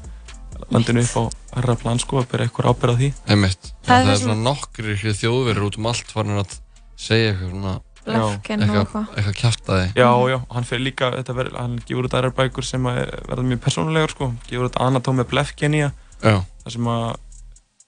landinu 0.70 1.02
upp 1.02 1.16
á 1.18 1.22
herra 1.56 1.74
plan 1.76 1.98
sko, 1.98 2.20
að 2.22 2.28
bera 2.32 2.44
eitthvað 2.46 2.68
ábyrð 2.72 2.92
á 2.92 2.96
því 3.00 3.08
Einmitt. 3.34 3.72
Það 3.82 3.88
Það, 3.88 3.96
er 3.96 4.02
það 4.02 4.06
það 4.06 4.12
er 4.14 4.20
svona 4.24 4.42
nokkri 4.48 4.96
hlið 5.02 5.16
þjóðverður 5.22 5.66
út 5.68 5.78
um 5.80 5.88
allt 5.92 6.12
farin 6.14 6.38
að 6.42 6.54
segja 6.96 7.32
eitthvað 7.32 7.50
svona 7.50 7.74
og 8.02 8.12
eitthvað, 8.12 8.62
eitthvað. 8.66 9.10
eitthvað 9.16 9.36
kjaftaði 9.38 9.84
Já, 9.94 10.08
já, 10.32 10.38
hann 10.50 10.64
fyrir 10.66 10.84
líka, 10.88 11.10
þetta 11.14 11.36
ver, 11.38 11.50
hann 11.54 11.76
gefur 11.86 12.08
út 12.08 12.16
aðrar 12.18 12.34
bækur 12.38 12.66
sem 12.66 12.88
að 12.90 12.96
verða 13.28 13.44
mjög 13.46 13.60
persónulegar 13.66 14.10
sko, 14.14 14.30
gefur 14.48 14.66
út 14.70 14.78
Anatómi 14.82 15.24
Blefkenia 15.30 15.92
Já. 16.22 16.40
þar 16.64 16.74
sem 16.76 16.88
að 16.90 17.04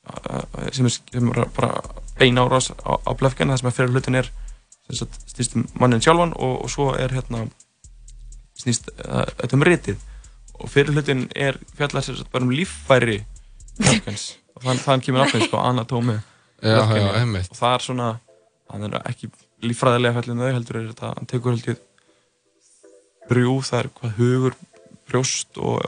að- 0.04 0.72
sem 0.76 0.86
er, 0.86 0.94
sem 1.12 1.28
er 1.32 1.48
bara 1.56 1.80
bein 2.18 2.38
árás 2.38 2.70
á, 2.70 2.92
á 2.94 3.10
Blefken, 3.18 3.48
þar 3.50 3.58
sem 3.58 3.68
að 3.72 3.76
fyrir 3.80 3.90
hlutin 3.96 4.14
er 4.20 4.30
sem 4.86 4.96
sagt, 5.00 5.18
snýst 5.34 5.56
um 5.56 5.64
mannin 5.80 6.00
sjálfan 6.04 6.34
og, 6.36 6.62
og 6.62 6.70
svo 6.70 6.92
er 6.94 7.08
hérna 7.16 7.46
snýst 8.60 8.90
uh, 9.02 9.24
þetta 9.40 9.56
um 9.58 9.64
ritið 9.66 10.02
og 10.64 10.70
fyrir 10.72 10.94
hlutin 10.96 11.26
er 11.36 11.58
fjallar 11.76 12.04
sem 12.06 12.16
sagt 12.18 12.32
bara 12.32 12.46
um 12.46 12.52
líffæri 12.54 13.20
Lefkens 13.82 14.26
og 14.54 14.62
þann, 14.64 14.80
þann 14.84 15.02
kemur 15.04 15.24
nafnið 15.24 15.48
sko 15.48 15.60
anatómi 15.60 16.18
Já, 16.64 16.78
já, 16.96 17.08
og 17.20 17.56
það 17.58 17.74
er 17.74 17.82
svona 17.84 18.06
hann 18.72 18.86
er 18.86 18.94
ekki 19.10 19.28
líffræðilega 19.64 20.16
fjallin 20.16 20.40
þau 20.40 20.52
heldur 20.54 20.78
er 20.80 20.86
þetta, 20.92 21.10
hann 21.18 21.28
tekur 21.28 21.54
held 21.56 21.66
ég 21.68 21.82
brjú, 23.28 23.56
það 23.64 23.80
er 23.82 23.88
hvað 23.98 24.14
hugur 24.20 24.56
brjóst 25.08 25.58
og 25.60 25.82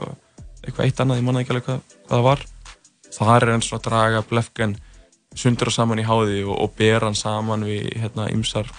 eitthvað 0.65 0.85
eitt 0.85 1.01
annað, 1.01 1.21
ég 1.21 1.25
manna 1.25 1.41
ekki 1.41 1.55
alveg 1.55 1.67
hvað, 1.69 1.81
hvað 2.05 2.13
það 2.13 2.27
var 2.27 2.43
það 3.17 3.33
er 3.37 3.51
hann 3.53 3.65
svona 3.65 3.81
að 3.81 3.87
draga 3.87 4.21
blefken 4.29 4.75
sundur 5.37 5.71
og 5.71 5.75
saman 5.77 6.01
í 6.01 6.05
háði 6.05 6.43
og, 6.45 6.53
og 6.65 6.75
bera 6.77 7.09
hann 7.09 7.17
saman 7.17 7.65
við 7.65 7.89
hérna 7.97 8.27
ymsar 8.33 8.69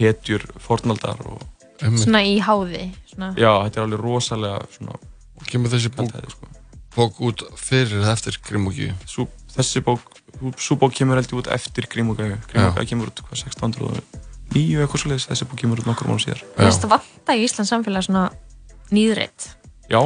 hetjur 0.00 0.46
fornaldar 0.62 1.20
og 1.26 1.44
Svona 1.76 2.22
í 2.24 2.38
háði. 2.40 2.86
Svona. 3.10 3.34
já, 3.36 3.50
þetta 3.66 3.80
er 3.80 3.84
alveg 3.84 4.00
rosalega 4.00 4.62
svona 4.72 4.94
og 5.36 5.46
kemur 5.50 5.72
þessi 5.72 5.90
bók, 5.94 6.12
sko. 6.32 6.48
bók 6.96 7.20
út 7.28 7.42
fyrir 7.60 8.00
eða 8.02 8.12
eftir 8.16 8.38
Grimmugi 8.46 8.90
Sú, 9.08 9.26
þessi 9.56 9.82
bók, 9.84 10.00
svo 10.56 10.76
bók 10.80 10.94
kemur 10.96 11.20
heldur 11.20 11.42
út 11.42 11.50
eftir 11.52 11.88
Grímugægu 11.92 12.38
Grímugægu 12.50 12.88
kemur 12.92 13.12
út 13.12 13.22
hvað, 13.24 13.42
1609 13.46 14.80
eitthvað 14.82 15.02
svo 15.02 15.10
leiðis 15.12 15.28
þessi 15.30 15.48
bók 15.50 15.60
kemur 15.62 15.82
út 15.82 15.90
nokkur 15.90 16.08
mánu 16.10 16.22
síðar 16.24 16.44
Þú 16.56 16.68
veist, 16.68 16.84
það 16.84 16.94
vanta 16.96 17.36
í 17.36 17.44
Íslands 17.46 17.72
samfélag 17.74 18.06
svona 18.06 18.24
nýðreitt. 18.94 19.50
já, 19.90 20.00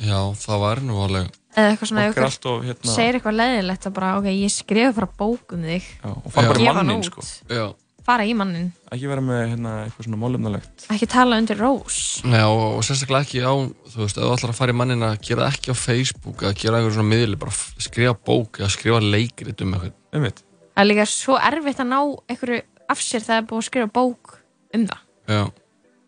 já, 0.00 0.18
það 0.46 0.58
var 0.66 0.82
nú 0.84 0.98
alveg 1.04 1.30
Eða 1.52 1.68
eitthvað 1.74 1.88
svona, 1.90 2.02
ykkur 2.08 2.24
hérna- 2.64 2.94
segir 2.94 3.18
eitthvað 3.18 3.34
leiðilegt 3.36 3.86
að 3.86 3.92
bara, 3.98 4.12
ok, 4.16 4.28
ég 4.32 4.52
skrifa 4.54 4.92
bara 4.96 5.08
bók 5.18 5.52
um 5.52 5.64
þig. 5.68 5.84
já, 6.00 6.08
og 6.08 6.30
fara 6.32 6.54
bara 6.54 6.72
mannin 6.80 7.02
sko. 7.04 7.20
já. 7.44 7.66
Fara 8.02 8.24
í 8.26 8.32
mannin. 8.34 8.72
ekki 8.90 9.06
vera 9.06 9.22
með 9.22 9.42
hérna, 9.52 9.72
eitthvað 9.86 10.06
svona 10.08 10.18
málefnalegt 10.18 10.86
Ekki 10.90 11.06
tala 11.12 11.36
undir 11.38 11.60
rós. 11.62 11.98
Nei, 12.26 12.40
og, 12.42 12.62
og 12.80 12.82
sérstaklega 12.86 13.22
ekki 13.28 13.42
á, 13.46 13.52
þú 13.92 14.00
veist, 14.02 14.18
ef 14.18 14.24
þú 14.26 14.32
ætlar 14.34 14.50
að 14.52 14.58
fara 14.58 14.74
í 14.74 14.78
mannin 14.80 15.04
að 15.06 15.14
gera 15.28 15.46
ekki 15.52 15.70
á 15.70 15.76
Facebook, 15.78 16.42
að 16.42 16.56
gera 16.64 16.80
einhver 16.80 16.96
svona 16.96 17.12
miðli, 17.12 17.38
bara 17.38 17.54
f- 17.54 17.76
skrifa 17.86 18.16
bók 18.18 18.58
eða 18.58 18.72
skrifa 18.74 18.98
leikrit 19.06 19.62
um 19.62 19.76
eitthvað. 19.78 19.94
Einmitt. 20.12 20.42
Það 20.74 20.82
er 20.82 20.88
líka 20.90 21.06
svo 21.12 21.38
erfitt 21.38 21.80
að 21.84 21.90
ná 21.92 21.98
einhverju 22.32 22.60
af 22.90 23.00
sér 23.06 23.22
þegar 23.22 23.28
það 23.30 23.42
er 23.42 23.48
búið 23.52 23.62
að 23.62 23.68
skrifa 23.70 23.92
bók 24.00 24.34
um 24.74 24.86
það. 24.90 25.02
Já, 25.30 25.42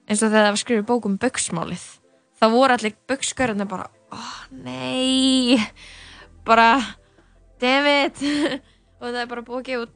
Eins 0.05 0.21
og 0.21 0.29
þegar 0.35 0.43
það 0.45 0.53
var 0.53 0.61
skrifið 0.65 0.87
bók 0.91 1.07
um 1.09 1.15
buksmálið. 1.23 1.85
Það 2.43 2.55
voru 2.59 2.75
allir 2.75 2.97
bukskörðarnir 3.09 3.69
bara, 3.71 3.87
oh, 4.13 4.35
nei, 4.67 5.57
bara, 6.45 6.67
dammit. 7.63 8.19
og 9.01 9.07
það 9.13 9.21
er 9.23 9.31
bara 9.31 9.45
búið 9.47 9.61
að 9.63 9.69
gefa 9.71 9.87
út 9.87 9.95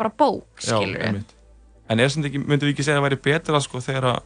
bara 0.00 0.12
bók, 0.22 0.48
skilur 0.64 1.00
einmitt. 1.06 1.32
en 1.90 2.00
er 2.00 2.08
sem 2.12 2.24
ekki, 2.26 2.40
myndum 2.42 2.68
við 2.70 2.74
ekki 2.74 2.86
segja 2.86 2.98
að 2.98 3.02
það 3.02 3.08
væri 3.08 3.20
betra 3.28 3.60
sko 3.64 3.80
þegar 3.84 4.08
að 4.14 4.20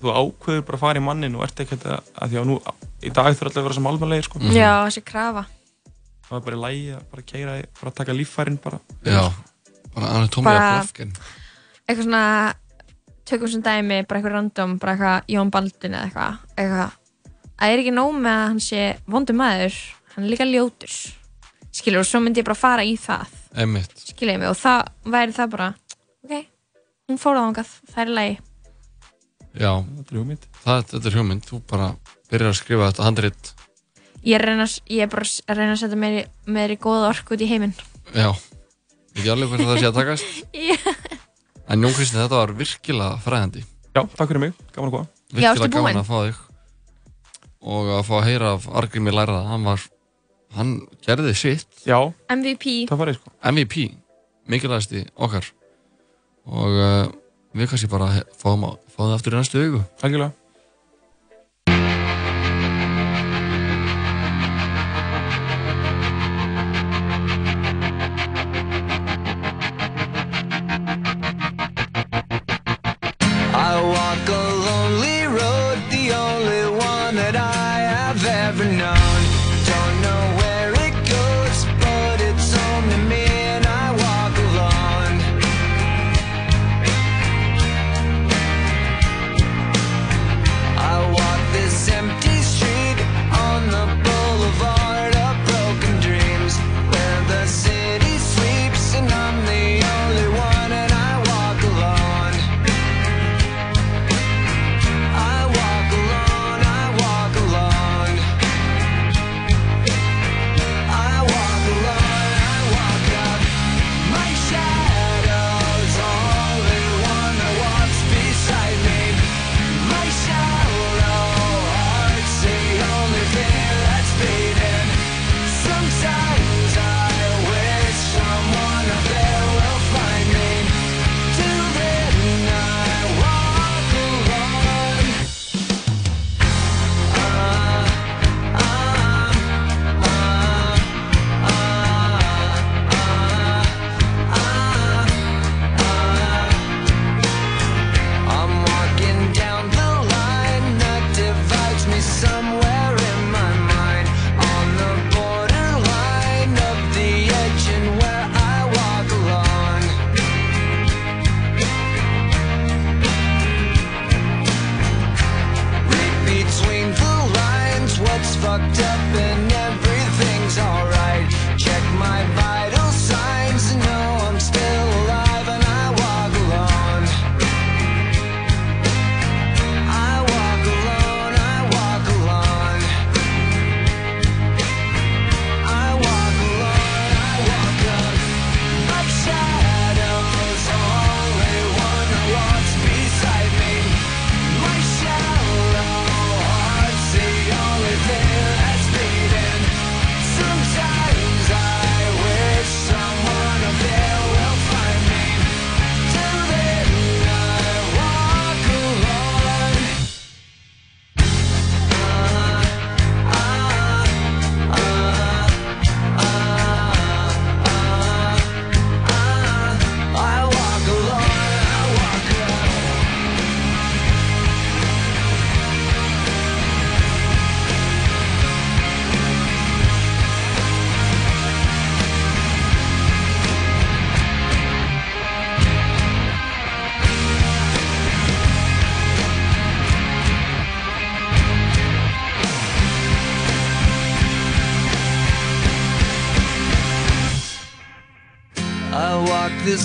þú 0.00 0.12
ákveður 0.16 0.62
bara 0.68 0.78
að 0.78 0.84
fara 0.86 1.00
í 1.00 1.04
mannin 1.04 1.34
og 1.36 1.44
ert 1.44 1.60
ekki 1.64 1.76
að, 1.84 1.98
að 2.16 2.30
því 2.32 2.38
að 2.40 2.46
nú 2.48 2.54
í 3.04 3.10
dag 3.12 3.34
þurfa 3.34 3.50
allir 3.50 3.60
að 3.60 3.66
vera 3.68 3.76
sem 3.78 3.88
almanlegir 3.90 4.28
sko 4.30 4.40
Já, 4.56 4.70
þessi 4.86 5.02
krafa. 5.10 5.44
það 6.30 6.38
er 6.38 6.44
bara 6.46 6.56
í 6.56 6.62
lægi 6.64 6.86
að 6.96 7.04
bara 7.12 7.26
keira, 7.32 7.56
bara 7.82 7.92
taka 8.00 8.16
líffærin 8.16 8.58
bara 8.64 8.78
já, 9.04 9.22
bara 9.94 10.12
anatómía 10.20 10.48
Bara- 10.54 10.72
blöfken. 10.80 11.12
Eitthvað 11.90 12.04
svona, 12.06 12.24
tökum 13.26 13.50
sem 13.50 13.62
dæmi, 13.66 14.00
bara 14.06 14.20
eitthvað 14.20 14.36
random, 14.38 14.76
bara 14.78 14.92
eitthvað 14.94 15.30
Jón 15.34 15.50
Baldun 15.50 15.96
eða 15.98 16.04
eitthvað, 16.06 16.36
eitthvað. 16.56 16.92
Það 17.60 17.72
er 17.74 17.82
ekki 17.82 17.92
nóg 17.96 18.12
með 18.16 18.36
að 18.38 18.44
hann 18.46 18.60
sé 18.64 18.84
vondur 19.10 19.36
maður, 19.36 19.78
hann 20.14 20.24
er 20.24 20.30
líka 20.32 20.46
ljótur. 20.48 20.94
Skilur, 21.74 22.00
og 22.04 22.06
svo 22.08 22.20
myndi 22.22 22.40
ég 22.40 22.46
bara 22.46 22.56
fara 22.58 22.84
í 22.86 22.94
það. 22.96 23.26
Einmitt. 23.56 23.94
skilja 24.12 24.38
mig 24.38 24.48
og 24.50 24.56
það 24.60 24.84
væri 25.10 25.34
það 25.34 25.50
bara 25.56 25.68
ok, 26.24 26.34
hún 27.10 27.18
fór 27.18 27.38
á 27.38 27.42
þangað, 27.42 27.72
það 27.90 28.02
er 28.04 28.12
í 28.12 28.16
lagi 28.20 28.38
Já, 29.50 29.72
þetta 29.82 30.12
er 30.14 30.18
hugmynd. 30.20 30.44
Það, 30.62 30.82
þetta 30.92 31.08
er 31.10 31.16
hugmynd, 31.18 31.46
þú 31.48 31.58
bara 31.72 31.86
byrjar 32.30 32.52
að 32.52 32.58
skrifa 32.60 32.90
þetta 32.92 33.06
handrit, 33.08 33.48
ég 34.22 34.36
er, 34.38 34.44
reyna, 34.46 34.66
ég 34.86 35.02
er 35.02 35.10
bara 35.10 35.26
að 35.26 35.58
reyna 35.58 35.74
að 35.74 35.80
setja 35.82 35.98
meir 36.54 36.70
í 36.70 36.78
góða 36.78 37.08
orku 37.10 37.34
út 37.34 37.42
í 37.42 37.48
heiminn 37.50 37.74
já, 38.14 38.28
ekki 39.16 39.32
alveg 39.34 39.50
hvernig 39.50 39.72
það 39.72 39.80
sé 39.82 39.88
að 39.90 39.98
takast. 39.98 40.38
Já. 40.70 40.76
En 41.70 41.82
Jón 41.86 41.92
Kristinn, 41.94 42.18
þetta 42.24 42.38
var 42.40 42.52
virkilega 42.58 43.18
fræðandi. 43.22 43.60
Já, 43.94 44.00
takk 44.14 44.30
fyrir 44.30 44.40
mig, 44.42 44.54
gaman 44.74 44.88
að 44.90 44.94
koma. 44.96 45.06
Já, 45.34 45.50
ertu 45.52 45.66
Virkilega 45.66 45.74
gaman 45.74 45.84
búinn? 45.86 46.00
að 46.00 46.08
fá 46.08 46.16
þig. 46.26 46.40
Og 47.74 47.90
að 47.94 48.02
fá 48.08 48.14
að 48.16 48.24
heyra 48.26 48.48
af 48.56 48.64
Argrimi 48.80 49.12
Lærða, 49.14 49.42
hann 49.50 49.66
var, 49.68 49.84
hann 50.56 50.74
gerði 51.06 51.34
sitt. 51.38 51.68
Já, 51.86 51.98
MVP 52.32 52.86
það 52.90 52.98
var 53.02 53.12
ég 53.12 53.18
sko. 53.20 53.32
MVP, 53.52 53.76
mikilvægasti 54.50 55.04
okkar. 55.16 55.46
Og 56.50 56.78
uh, 56.80 57.06
við 57.54 57.70
kannski 57.70 57.90
bara 57.92 58.08
fáum, 58.40 58.64
að- 58.70 58.78
fáum 58.94 59.10
það 59.10 59.16
aftur 59.18 59.36
í 59.36 59.40
næstu 59.40 59.62
augu. 59.64 59.82
Algjörlega. 60.02 60.32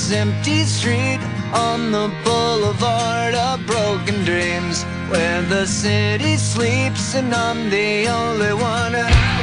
This 0.07 0.17
empty 0.17 0.63
street 0.65 1.19
on 1.53 1.91
the 1.91 2.11
boulevard 2.23 3.33
of 3.33 3.65
broken 3.65 4.23
dreams 4.23 4.83
where 5.09 5.41
the 5.43 5.65
city 5.65 6.37
sleeps 6.37 7.15
and 7.15 7.33
I'm 7.33 7.69
the 7.71 8.07
only 8.07 8.53
one 8.53 9.34